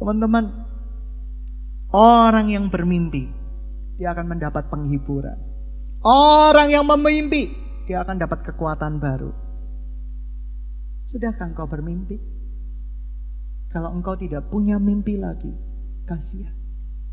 [0.00, 0.46] Teman-teman,
[1.92, 3.28] orang yang bermimpi,
[4.00, 5.49] dia akan mendapat penghiburan.
[6.00, 7.52] Orang yang memimpi,
[7.84, 9.36] dia akan dapat kekuatan baru.
[11.04, 12.16] Sudahkah engkau bermimpi?
[13.68, 15.52] Kalau engkau tidak punya mimpi lagi,
[16.08, 16.56] kasihan.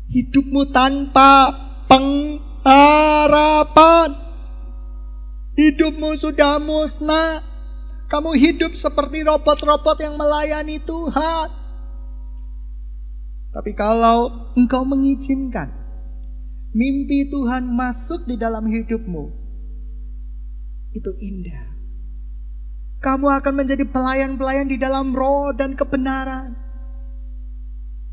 [0.08, 1.52] Hidupmu tanpa
[1.84, 2.48] pengharapan.
[5.52, 7.44] Hidupmu sudah musnah.
[8.08, 11.48] Kamu hidup seperti robot-robot yang melayani Tuhan.
[13.52, 15.77] Tapi kalau engkau mengizinkan
[16.72, 19.24] mimpi Tuhan masuk di dalam hidupmu,
[20.92, 21.64] itu indah.
[22.98, 26.58] Kamu akan menjadi pelayan-pelayan di dalam roh dan kebenaran.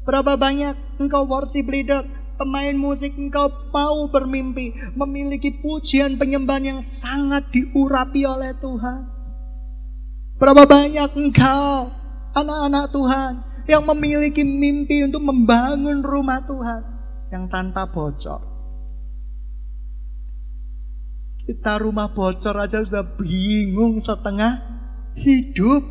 [0.05, 2.05] Berapa banyak engkau worship leader,
[2.37, 9.09] pemain musik engkau mau bermimpi, memiliki pujian penyembahan yang sangat diurapi oleh Tuhan.
[10.37, 11.89] Berapa banyak engkau,
[12.37, 13.33] anak-anak Tuhan,
[13.65, 16.94] yang memiliki mimpi untuk membangun rumah Tuhan
[17.29, 18.41] yang tanpa bocor.
[21.45, 24.61] Kita rumah bocor aja sudah bingung setengah
[25.13, 25.83] hidup.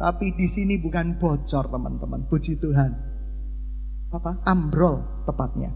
[0.00, 2.90] Tapi di sini bukan bocor teman-teman, puji Tuhan.
[4.10, 4.42] Apa?
[4.48, 5.70] Ambrol tepatnya.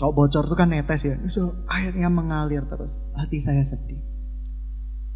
[0.00, 2.96] Kalau bocor itu kan netes ya, itu airnya mengalir terus.
[3.12, 4.00] Hati saya sedih.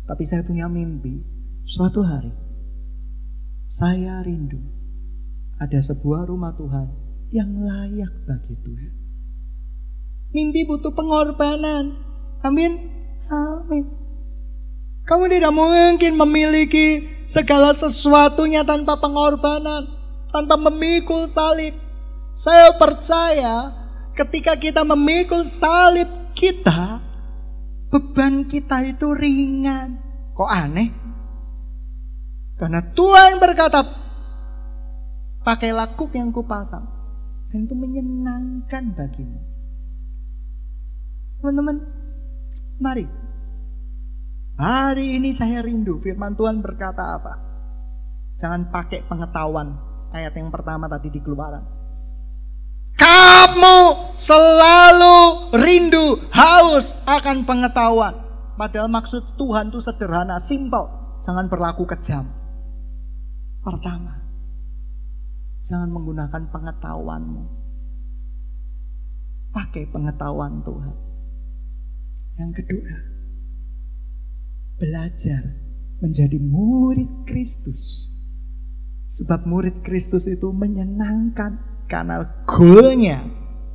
[0.05, 1.25] Tapi saya punya mimpi,
[1.65, 2.47] suatu hari
[3.67, 4.63] saya rindu
[5.59, 6.87] ada sebuah rumah Tuhan
[7.35, 8.93] yang layak bagi Tuhan.
[10.35, 11.97] Mimpi butuh pengorbanan.
[12.45, 12.73] Amin.
[13.31, 13.85] Amin.
[15.07, 19.87] Kamu tidak mungkin memiliki segala sesuatunya tanpa pengorbanan,
[20.35, 21.75] tanpa memikul salib.
[22.35, 23.71] Saya percaya
[24.19, 26.99] ketika kita memikul salib kita,
[27.91, 30.03] beban kita itu ringan.
[30.35, 30.91] Kok aneh?
[32.59, 33.87] Karena Tuhan berkata,
[35.47, 36.96] pakailah kuk yang kupasang.
[37.53, 39.41] Dan itu menyenangkan bagimu.
[41.41, 41.77] Teman-teman,
[42.83, 43.07] mari.
[44.57, 47.35] Hari ini saya rindu firman Tuhan berkata apa?
[48.41, 49.77] Jangan pakai pengetahuan.
[50.17, 51.65] Ayat yang pertama tadi di keluaran.
[52.97, 55.17] Kamu selalu
[55.53, 58.17] rindu, haus akan pengetahuan.
[58.57, 61.21] Padahal maksud Tuhan itu sederhana, simple.
[61.21, 62.25] Jangan berlaku kejam.
[63.61, 64.26] Pertama,
[65.67, 67.45] jangan menggunakan pengetahuanmu.
[69.51, 70.95] Pakai pengetahuan Tuhan.
[72.37, 72.95] Yang kedua,
[74.79, 75.43] belajar
[75.99, 78.13] menjadi murid Kristus.
[79.11, 83.25] Sebab murid Kristus itu menyenangkan karena goalnya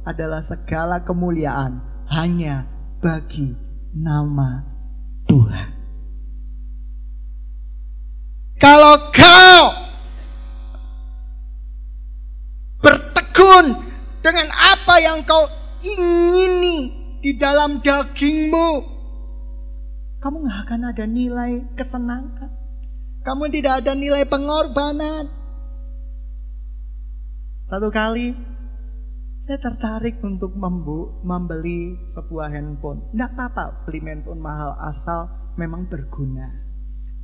[0.06, 2.67] adalah segala kemuliaan hanya
[3.01, 3.56] bagi
[3.97, 4.62] nama
[5.25, 5.69] Tuhan.
[8.62, 9.81] Kalau kau
[13.62, 13.67] bertekun
[14.21, 15.45] dengan apa yang kau
[15.82, 18.69] ingini di dalam dagingmu,
[20.21, 22.52] kamu nggak akan ada nilai kesenangan.
[23.21, 25.30] Kamu tidak ada nilai pengorbanan.
[27.69, 28.34] Satu kali
[29.41, 33.13] saya tertarik untuk membu, membeli sebuah handphone.
[33.13, 36.50] Tidak apa-apa beli handphone mahal asal memang berguna.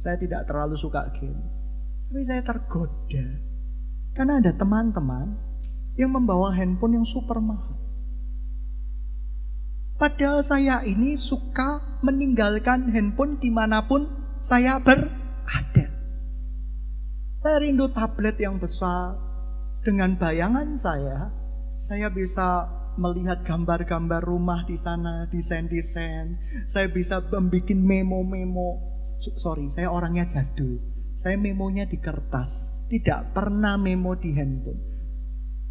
[0.01, 1.41] Saya tidak terlalu suka game.
[2.09, 3.25] Tapi saya tergoda.
[4.13, 5.46] Karena ada teman-teman
[5.97, 7.75] yang membawa handphone yang super mahal.
[9.97, 14.05] Padahal saya ini suka meninggalkan handphone di mana pun
[14.45, 15.89] saya berada.
[17.41, 19.17] Saya rindu tablet yang besar,
[19.81, 21.33] dengan bayangan saya,
[21.79, 26.35] saya bisa melihat gambar-gambar rumah di sana, desain-desain.
[26.67, 29.01] Saya bisa membuat memo-memo.
[29.37, 30.81] Sorry, saya orangnya jadul.
[31.17, 34.96] Saya memonya di kertas, tidak pernah memo di handphone.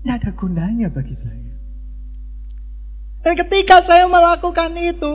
[0.00, 1.52] tidak ada gunanya bagi saya.
[3.20, 5.14] Dan ketika saya melakukan itu,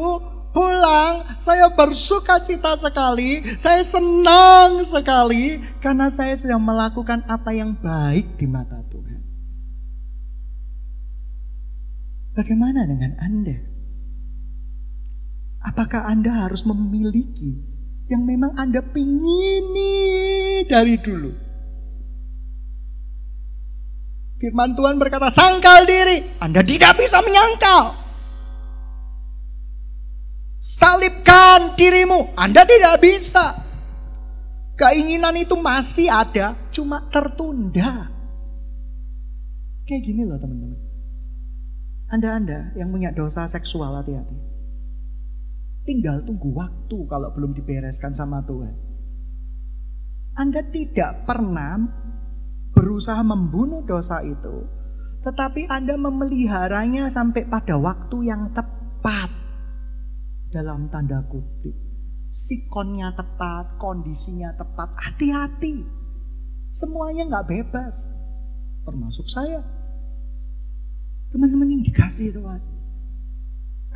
[0.53, 8.37] pulang, saya bersuka cita sekali, saya senang sekali karena saya sedang melakukan apa yang baik
[8.37, 9.21] di mata Tuhan.
[12.37, 13.76] Bagaimana dengan Anda?
[15.68, 17.59] Apakah Anda harus memiliki
[18.07, 21.32] yang memang Anda pingini dari dulu?
[24.38, 26.24] Firman Tuhan berkata, sangkal diri.
[26.39, 27.99] Anda tidak bisa menyangkal.
[30.61, 32.32] Salibkan dirimu.
[32.38, 33.57] Anda tidak bisa.
[34.78, 38.13] Keinginan itu masih ada, cuma tertunda.
[39.89, 40.80] Kayak gini loh teman-teman.
[42.13, 44.46] Anda-anda yang punya dosa seksual hati-hati.
[45.88, 48.75] Tinggal tunggu waktu kalau belum dibereskan sama Tuhan.
[50.35, 51.79] Anda tidak pernah
[52.75, 54.67] berusaha membunuh dosa itu,
[55.23, 59.31] tetapi Anda memeliharanya sampai pada waktu yang tepat
[60.51, 61.73] dalam tanda kutip.
[62.35, 65.88] Sikonnya tepat, kondisinya tepat, hati-hati.
[66.69, 68.05] Semuanya nggak bebas,
[68.83, 69.63] termasuk saya.
[71.31, 72.76] Teman-teman yang dikasih Tuhan.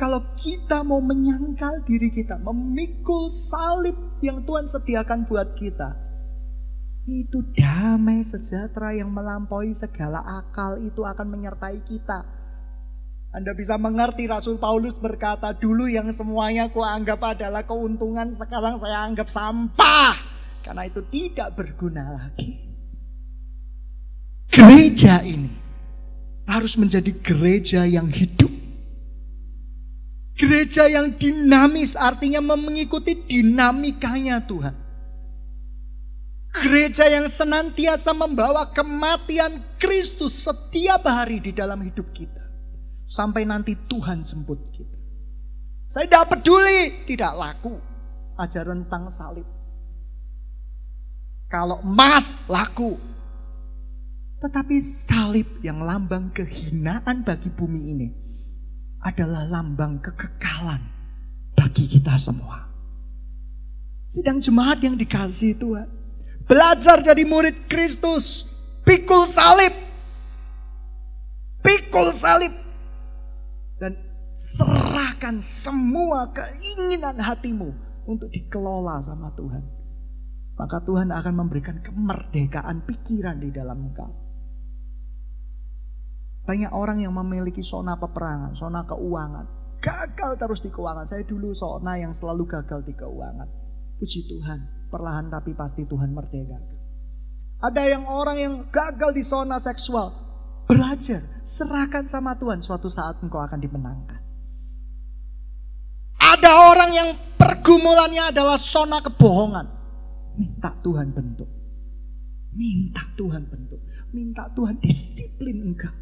[0.02, 5.94] Kalau kita mau menyangkal diri kita, memikul salib yang Tuhan sediakan buat kita,
[7.06, 12.42] itu damai sejahtera yang melampaui segala akal itu akan menyertai kita
[13.32, 19.32] anda bisa mengerti Rasul Paulus berkata, dulu yang semuanya kuanggap adalah keuntungan, sekarang saya anggap
[19.32, 20.20] sampah.
[20.60, 22.60] Karena itu tidak berguna lagi.
[24.52, 25.48] Gereja ini
[26.44, 28.52] harus menjadi gereja yang hidup.
[30.42, 34.74] Gereja yang dinamis artinya mengikuti dinamikanya Tuhan.
[36.50, 42.42] Gereja yang senantiasa membawa kematian Kristus setiap hari di dalam hidup kita
[43.06, 44.98] sampai nanti Tuhan jemput kita.
[45.86, 47.78] Saya tidak peduli, tidak laku
[48.34, 49.46] ajaran tentang salib.
[51.46, 52.98] Kalau emas laku.
[54.42, 58.08] Tetapi salib yang lambang kehinaan bagi bumi ini
[59.02, 60.82] adalah lambang kekekalan
[61.58, 62.70] bagi kita semua.
[64.06, 65.88] Sedang jemaat yang dikasih Tuhan.
[66.46, 68.46] Belajar jadi murid Kristus.
[68.86, 69.74] Pikul salib.
[71.62, 72.50] Pikul salib
[73.78, 73.94] dan
[74.38, 77.70] serahkan semua keinginan hatimu
[78.06, 79.62] untuk dikelola sama Tuhan.
[80.58, 84.21] Maka Tuhan akan memberikan kemerdekaan pikiran di dalam engkau.
[86.42, 89.46] Banyak orang yang memiliki zona peperangan, zona keuangan.
[89.82, 91.06] Gagal terus di keuangan.
[91.06, 93.48] Saya dulu zona yang selalu gagal di keuangan.
[93.98, 96.58] Puji Tuhan, perlahan tapi pasti Tuhan merdeka.
[97.62, 100.10] Ada yang orang yang gagal di zona seksual,
[100.72, 104.20] Belajar, serahkan sama Tuhan, suatu saat engkau akan dimenangkan.
[106.22, 109.66] Ada orang yang pergumulannya adalah sona kebohongan.
[110.38, 111.50] Minta Tuhan bentuk.
[112.56, 113.80] Minta Tuhan bentuk.
[114.16, 115.92] Minta Tuhan disiplin engkau.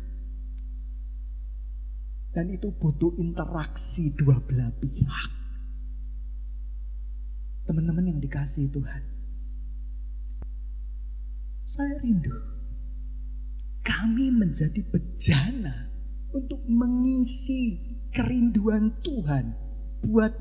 [2.31, 5.31] Dan itu butuh interaksi dua belah pihak.
[7.67, 9.03] Teman-teman yang dikasih Tuhan.
[11.67, 12.35] Saya rindu
[13.87, 15.91] kami menjadi bejana
[16.31, 17.79] untuk mengisi
[18.15, 19.55] kerinduan Tuhan
[20.07, 20.33] buat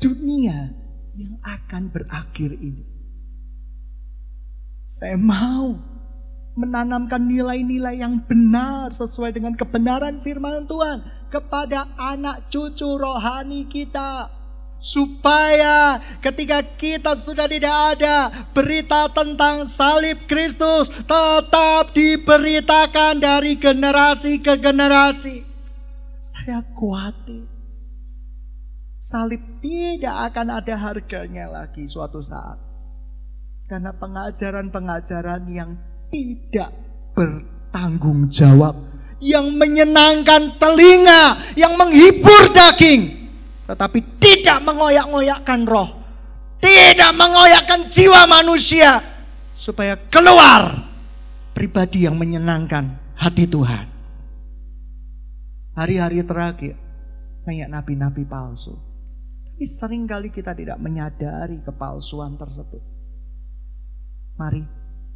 [0.00, 0.70] dunia
[1.18, 2.86] yang akan berakhir ini.
[4.86, 5.78] Saya mau
[6.60, 11.00] menanamkan nilai-nilai yang benar sesuai dengan kebenaran firman Tuhan
[11.32, 14.28] kepada anak cucu rohani kita
[14.80, 24.56] supaya ketika kita sudah tidak ada berita tentang salib Kristus tetap diberitakan dari generasi ke
[24.60, 25.44] generasi.
[26.20, 27.60] Saya khawatir
[29.00, 32.60] salib tidak akan ada harganya lagi suatu saat.
[33.64, 35.78] Karena pengajaran-pengajaran yang
[36.10, 36.74] tidak
[37.14, 38.74] bertanggung jawab,
[39.22, 43.30] yang menyenangkan telinga, yang menghibur daging,
[43.68, 45.88] tetapi tidak mengoyak-ngoyakkan roh,
[46.58, 48.98] tidak mengoyakkan jiwa manusia
[49.54, 50.72] supaya keluar
[51.52, 53.86] pribadi yang menyenangkan hati Tuhan.
[55.76, 56.74] Hari-hari terakhir
[57.44, 58.74] banyak nabi-nabi palsu.
[59.44, 62.80] Tapi sering kali kita tidak menyadari kepalsuan tersebut.
[64.40, 64.64] Mari,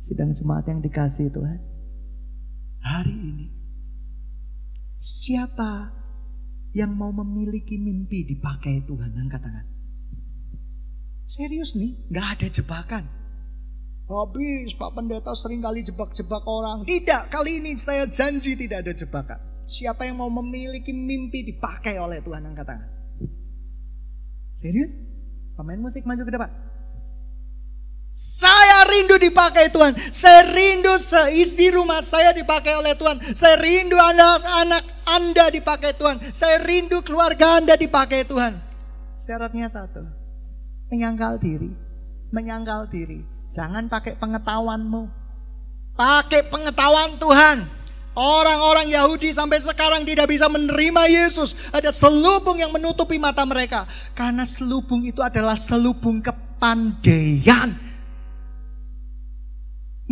[0.04, 1.58] sidang jemaat yang dikasih Tuhan.
[2.84, 3.48] Hari ini,
[5.00, 5.88] siapa
[6.76, 9.16] yang mau memiliki mimpi dipakai Tuhan?
[9.16, 9.66] Angkat tangan.
[11.24, 13.04] Serius nih, gak ada jebakan.
[14.04, 16.84] Habis Pak Pendeta sering kali jebak-jebak orang.
[16.84, 19.40] Tidak, kali ini saya janji tidak ada jebakan.
[19.64, 22.90] Siapa yang mau memiliki mimpi dipakai oleh Tuhan angkat tangan.
[24.52, 24.92] Serius?
[25.56, 26.50] Pemain musik maju ke depan.
[28.14, 29.96] Saya rindu dipakai Tuhan.
[30.12, 33.20] Saya rindu seisi rumah saya dipakai oleh Tuhan.
[33.32, 36.20] Saya rindu anak-anak Anda dipakai Tuhan.
[36.32, 38.60] Saya rindu keluarga Anda dipakai Tuhan.
[39.24, 40.04] Syaratnya satu.
[40.92, 41.72] Menyangkal diri.
[42.30, 43.24] Menyangkal diri.
[43.56, 45.08] Jangan pakai pengetahuanmu.
[45.94, 47.58] Pakai pengetahuan Tuhan.
[48.14, 51.58] Orang-orang Yahudi sampai sekarang tidak bisa menerima Yesus.
[51.74, 53.90] Ada selubung yang menutupi mata mereka.
[54.14, 57.93] Karena selubung itu adalah selubung kepandaian.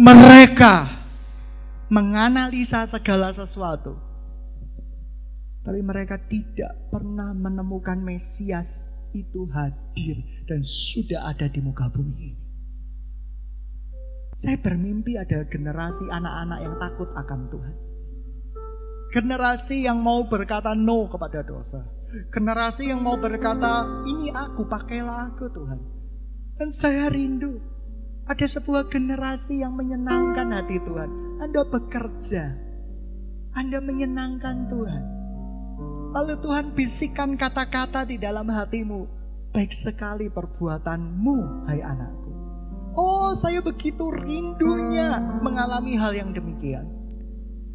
[0.03, 0.91] Mereka
[1.87, 3.95] menganalisa segala sesuatu.
[5.63, 10.19] Tapi mereka tidak pernah menemukan Mesias itu hadir
[10.51, 12.43] dan sudah ada di muka bumi ini.
[14.35, 17.75] Saya bermimpi ada generasi anak-anak yang takut akan Tuhan.
[19.15, 21.79] Generasi yang mau berkata no kepada dosa.
[22.35, 25.79] Generasi yang mau berkata, ini aku, pakailah aku Tuhan.
[26.59, 27.63] Dan saya rindu.
[28.23, 31.11] Ada sebuah generasi yang menyenangkan hati Tuhan.
[31.43, 32.45] Anda bekerja.
[33.59, 35.03] Anda menyenangkan Tuhan.
[36.15, 39.09] Lalu Tuhan bisikan kata-kata di dalam hatimu.
[39.53, 42.31] Baik sekali perbuatanmu, hai anakku.
[42.95, 46.85] Oh, saya begitu rindunya mengalami hal yang demikian.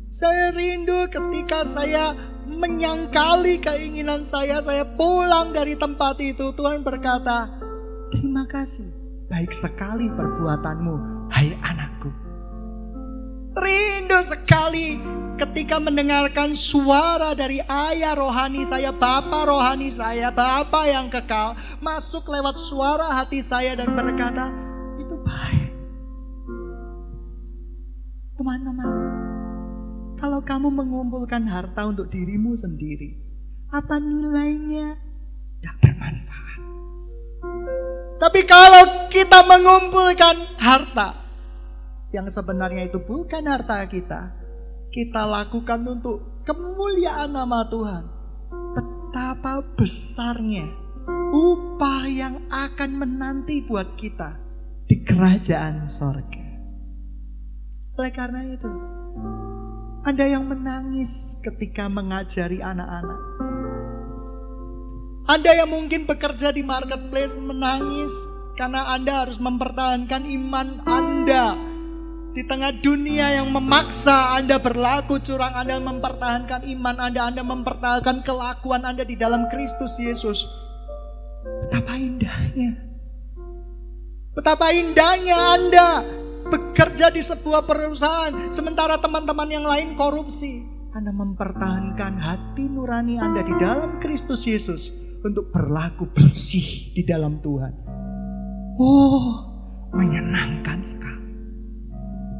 [0.07, 2.15] Saya rindu ketika saya
[2.47, 6.55] menyangkali keinginan saya, saya pulang dari tempat itu.
[6.55, 7.51] Tuhan berkata,
[8.15, 8.87] terima kasih,
[9.27, 10.95] baik sekali perbuatanmu,
[11.35, 12.09] hai anakku.
[13.57, 15.01] Rindu sekali
[15.37, 22.55] ketika mendengarkan suara dari ayah rohani saya, bapak rohani saya, bapak yang kekal, masuk lewat
[22.57, 24.49] suara hati saya dan berkata,
[24.97, 25.71] itu baik.
[28.37, 28.89] Teman-teman,
[30.21, 33.17] kalau kamu mengumpulkan harta untuk dirimu sendiri,
[33.73, 34.95] apa nilainya?
[35.57, 36.46] Tidak bermanfaat.
[38.17, 41.13] Tapi kalau kita mengumpulkan harta,
[42.09, 44.33] yang sebenarnya itu bukan harta kita,
[44.89, 48.03] kita lakukan untuk kemuliaan nama Tuhan.
[48.73, 50.65] Betapa besarnya
[51.31, 54.39] upah yang akan menanti buat kita
[54.87, 56.47] di kerajaan sorga.
[57.99, 58.71] Oleh karena itu,
[60.07, 63.21] ada yang menangis ketika mengajari anak-anak.
[65.27, 68.15] Ada yang mungkin bekerja di marketplace menangis
[68.55, 71.51] karena Anda harus mempertahankan iman Anda
[72.31, 78.87] di tengah dunia yang memaksa Anda berlaku curang, Anda mempertahankan iman Anda, Anda mempertahankan kelakuan
[78.87, 80.47] Anda di dalam Kristus Yesus.
[81.43, 82.71] Betapa indahnya.
[84.31, 85.89] Betapa indahnya Anda
[86.47, 90.63] bekerja di sebuah perusahaan, sementara teman-teman yang lain korupsi.
[90.95, 97.73] Anda mempertahankan hati nurani Anda di dalam Kristus Yesus untuk berlaku bersih di dalam Tuhan.
[98.79, 99.43] Oh,
[99.91, 101.17] menyenangkan sekali.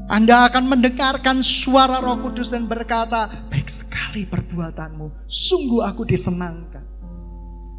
[0.08, 6.88] Anda akan mendengarkan suara Roh Kudus dan berkata, "Baik sekali perbuatanmu, sungguh aku disenangkan."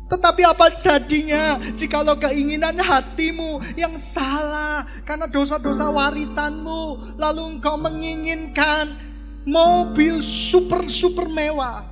[0.08, 8.96] Tetapi apa jadinya jikalau keinginan hatimu yang salah karena dosa-dosa warisanmu lalu engkau menginginkan
[9.44, 11.84] mobil super-super mewah.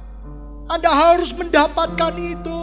[0.67, 2.61] Anda harus mendapatkan itu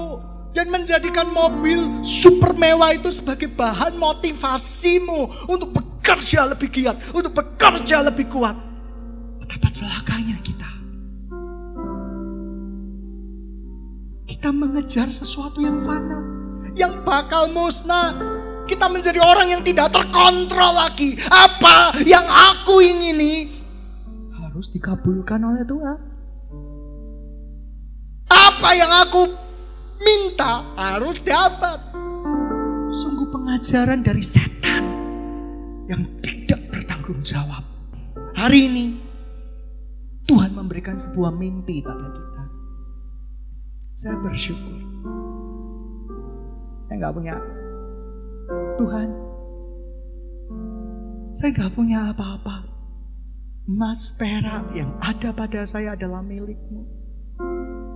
[0.54, 8.06] dan menjadikan mobil super mewah itu sebagai bahan motivasimu untuk bekerja lebih giat, untuk bekerja
[8.06, 8.54] lebih kuat.
[9.42, 10.70] Betapa celakanya kita.
[14.30, 16.22] Kita mengejar sesuatu yang fana,
[16.78, 18.42] yang bakal musnah.
[18.64, 21.20] Kita menjadi orang yang tidak terkontrol lagi.
[21.28, 23.60] Apa yang aku ingini
[24.40, 26.00] harus dikabulkan oleh Tuhan.
[28.32, 29.43] Apa yang aku
[30.04, 31.80] minta harus dapat.
[32.94, 34.84] Sungguh pengajaran dari setan
[35.90, 37.64] yang tidak bertanggung jawab.
[38.38, 38.86] Hari ini
[40.30, 42.44] Tuhan memberikan sebuah mimpi pada kita.
[44.00, 44.80] Saya bersyukur.
[46.88, 47.36] Saya nggak punya
[48.80, 49.10] Tuhan.
[51.34, 52.58] Saya nggak punya apa-apa.
[53.64, 57.03] Emas perak yang ada pada saya adalah milikmu.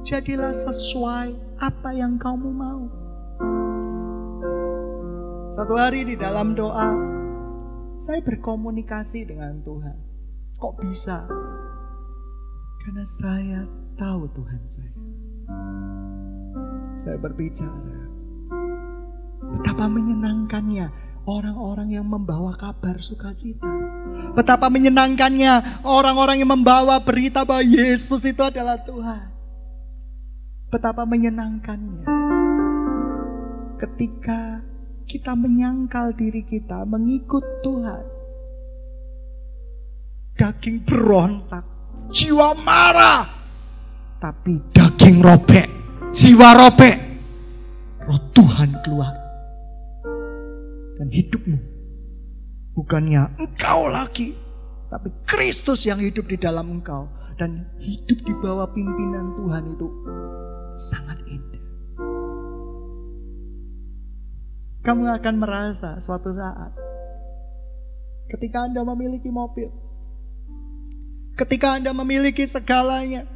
[0.08, 2.88] Jadilah sesuai apa yang kamu mau.
[5.52, 6.96] Satu hari di dalam doa,
[8.00, 10.00] saya berkomunikasi dengan Tuhan.
[10.64, 11.28] Kok bisa?
[12.80, 13.60] Karena saya
[14.00, 14.94] tahu Tuhan saya.
[17.04, 18.00] Saya berbicara.
[19.60, 20.88] Betapa menyenangkannya
[21.28, 23.68] orang-orang yang membawa kabar sukacita.
[24.40, 29.37] Betapa menyenangkannya orang-orang yang membawa berita bahwa Yesus itu adalah Tuhan.
[30.68, 32.04] Betapa menyenangkannya
[33.80, 34.60] ketika
[35.08, 38.04] kita menyangkal diri kita mengikut Tuhan.
[40.36, 41.64] Daging berontak,
[42.12, 43.32] jiwa marah,
[44.20, 45.72] tapi daging robek,
[46.12, 46.96] jiwa robek,
[48.04, 49.16] roh Tuhan keluar.
[51.00, 51.58] Dan hidupmu
[52.76, 54.36] bukannya engkau lagi,
[54.92, 57.08] tapi Kristus yang hidup di dalam engkau
[57.40, 59.88] dan hidup di bawah pimpinan Tuhan itu
[60.78, 61.64] sangat indah.
[64.86, 66.72] Kamu akan merasa suatu saat
[68.32, 69.68] ketika Anda memiliki mobil,
[71.36, 73.28] ketika Anda memiliki segalanya,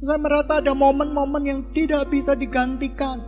[0.00, 3.20] saya merasa ada momen-momen yang tidak bisa digantikan.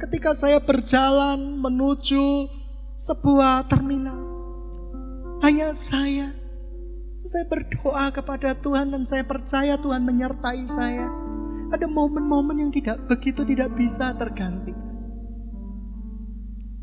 [0.00, 2.48] Ketika saya berjalan menuju
[2.96, 4.16] sebuah terminal,
[5.44, 6.32] hanya saya,
[7.28, 11.29] saya berdoa kepada Tuhan dan saya percaya Tuhan menyertai saya.
[11.70, 14.90] Ada momen-momen yang tidak begitu tidak bisa tergantikan.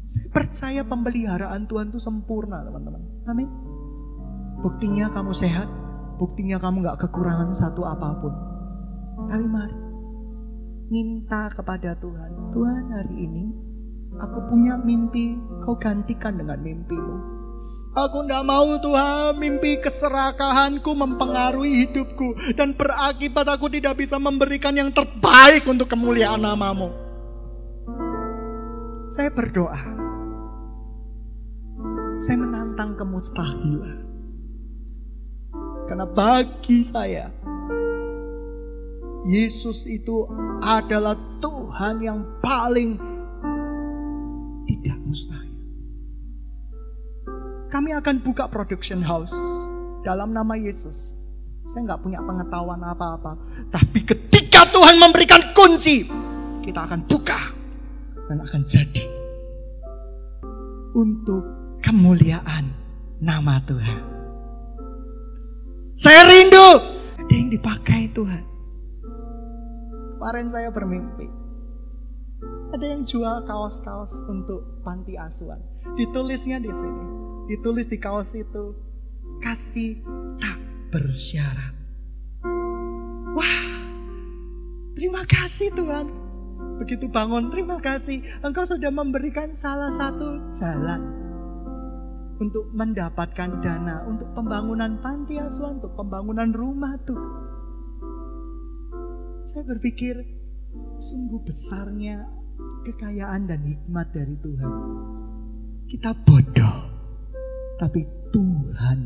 [0.07, 3.03] Saya percaya pemeliharaan Tuhan itu sempurna teman-teman.
[3.27, 3.51] Amin.
[4.63, 5.67] Buktinya kamu sehat,
[6.15, 8.33] buktinya kamu gak kekurangan satu apa pun.
[9.27, 9.77] Tapi mari,
[10.87, 12.55] minta kepada Tuhan.
[12.55, 13.43] Tuhan hari ini,
[14.15, 15.35] aku punya mimpi,
[15.67, 17.36] kau gantikan dengan mimpimu.
[17.97, 22.53] Aku tidak mau Tuhan mimpi keserakahanku mempengaruhi hidupku.
[22.53, 26.93] Dan berakibat aku tidak bisa memberikan yang terbaik untuk kemuliaan namamu.
[29.09, 29.97] Saya berdoa
[32.17, 34.01] saya menantang kemustahilan.
[35.87, 37.31] Karena bagi saya,
[39.29, 40.27] Yesus itu
[40.59, 42.99] adalah Tuhan yang paling
[44.67, 45.46] tidak mustahil.
[47.67, 49.35] Kami akan buka production house
[50.07, 51.19] dalam nama Yesus.
[51.67, 53.35] Saya nggak punya pengetahuan apa-apa.
[53.67, 56.07] Tapi ketika Tuhan memberikan kunci,
[56.63, 57.51] kita akan buka
[58.31, 59.03] dan akan jadi.
[60.95, 61.43] Untuk
[61.83, 62.71] kemuliaan
[63.19, 64.01] nama Tuhan.
[65.91, 66.69] Saya rindu
[67.19, 68.43] ada yang dipakai Tuhan.
[70.15, 71.46] Kemarin saya bermimpi.
[72.75, 75.57] Ada yang jual kaos-kaos untuk panti asuhan.
[75.95, 77.05] Ditulisnya di sini.
[77.47, 78.75] Ditulis di kaos itu.
[79.41, 80.03] Kasih
[80.37, 80.59] tak
[80.91, 81.73] bersyarat.
[83.37, 83.61] Wah,
[84.97, 86.07] terima kasih Tuhan.
[86.77, 88.21] Begitu bangun, terima kasih.
[88.45, 91.01] Engkau sudah memberikan salah satu jalan
[92.37, 97.17] untuk mendapatkan dana untuk pembangunan panti asuhan, untuk pembangunan rumah tuh.
[99.49, 100.36] Saya berpikir
[100.97, 102.25] sungguh besarnya
[102.87, 104.73] kekayaan dan hikmat dari Tuhan.
[105.87, 106.77] Kita bodoh,
[107.79, 108.03] tapi
[108.33, 108.99] Tuhan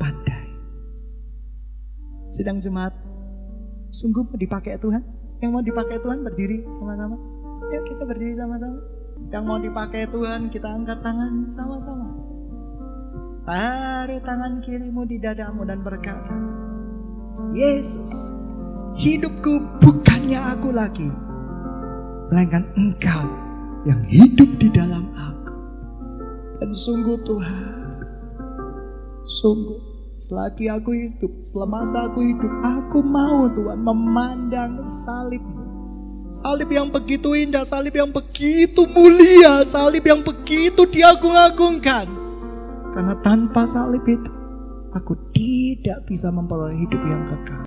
[0.00, 0.46] pandai.
[2.32, 2.94] Sedang jemaat,
[3.92, 5.02] sungguh mau dipakai Tuhan?
[5.38, 7.16] Yang mau dipakai Tuhan berdiri sama-sama.
[7.68, 8.78] Yuk kita berdiri sama-sama.
[9.28, 12.06] Yang mau dipakai Tuhan, kita angkat tangan sama-sama.
[13.48, 16.36] Taruh tangan kirimu di dadamu dan berkata,
[17.56, 18.36] Yesus,
[18.98, 21.08] hidupku bukannya aku lagi,
[22.28, 23.24] melainkan Engkau
[23.86, 25.54] yang hidup di dalam aku.
[26.58, 28.02] Dan sungguh Tuhan,
[29.40, 29.80] sungguh
[30.18, 35.58] selagi aku hidup, selemasa aku hidup, aku mau Tuhan memandang salibmu
[36.28, 42.06] Salib yang begitu indah, salib yang begitu mulia, salib yang begitu diagung-agungkan.
[42.92, 44.30] Karena tanpa salib itu,
[44.92, 47.64] aku tidak bisa memperoleh hidup yang kekal.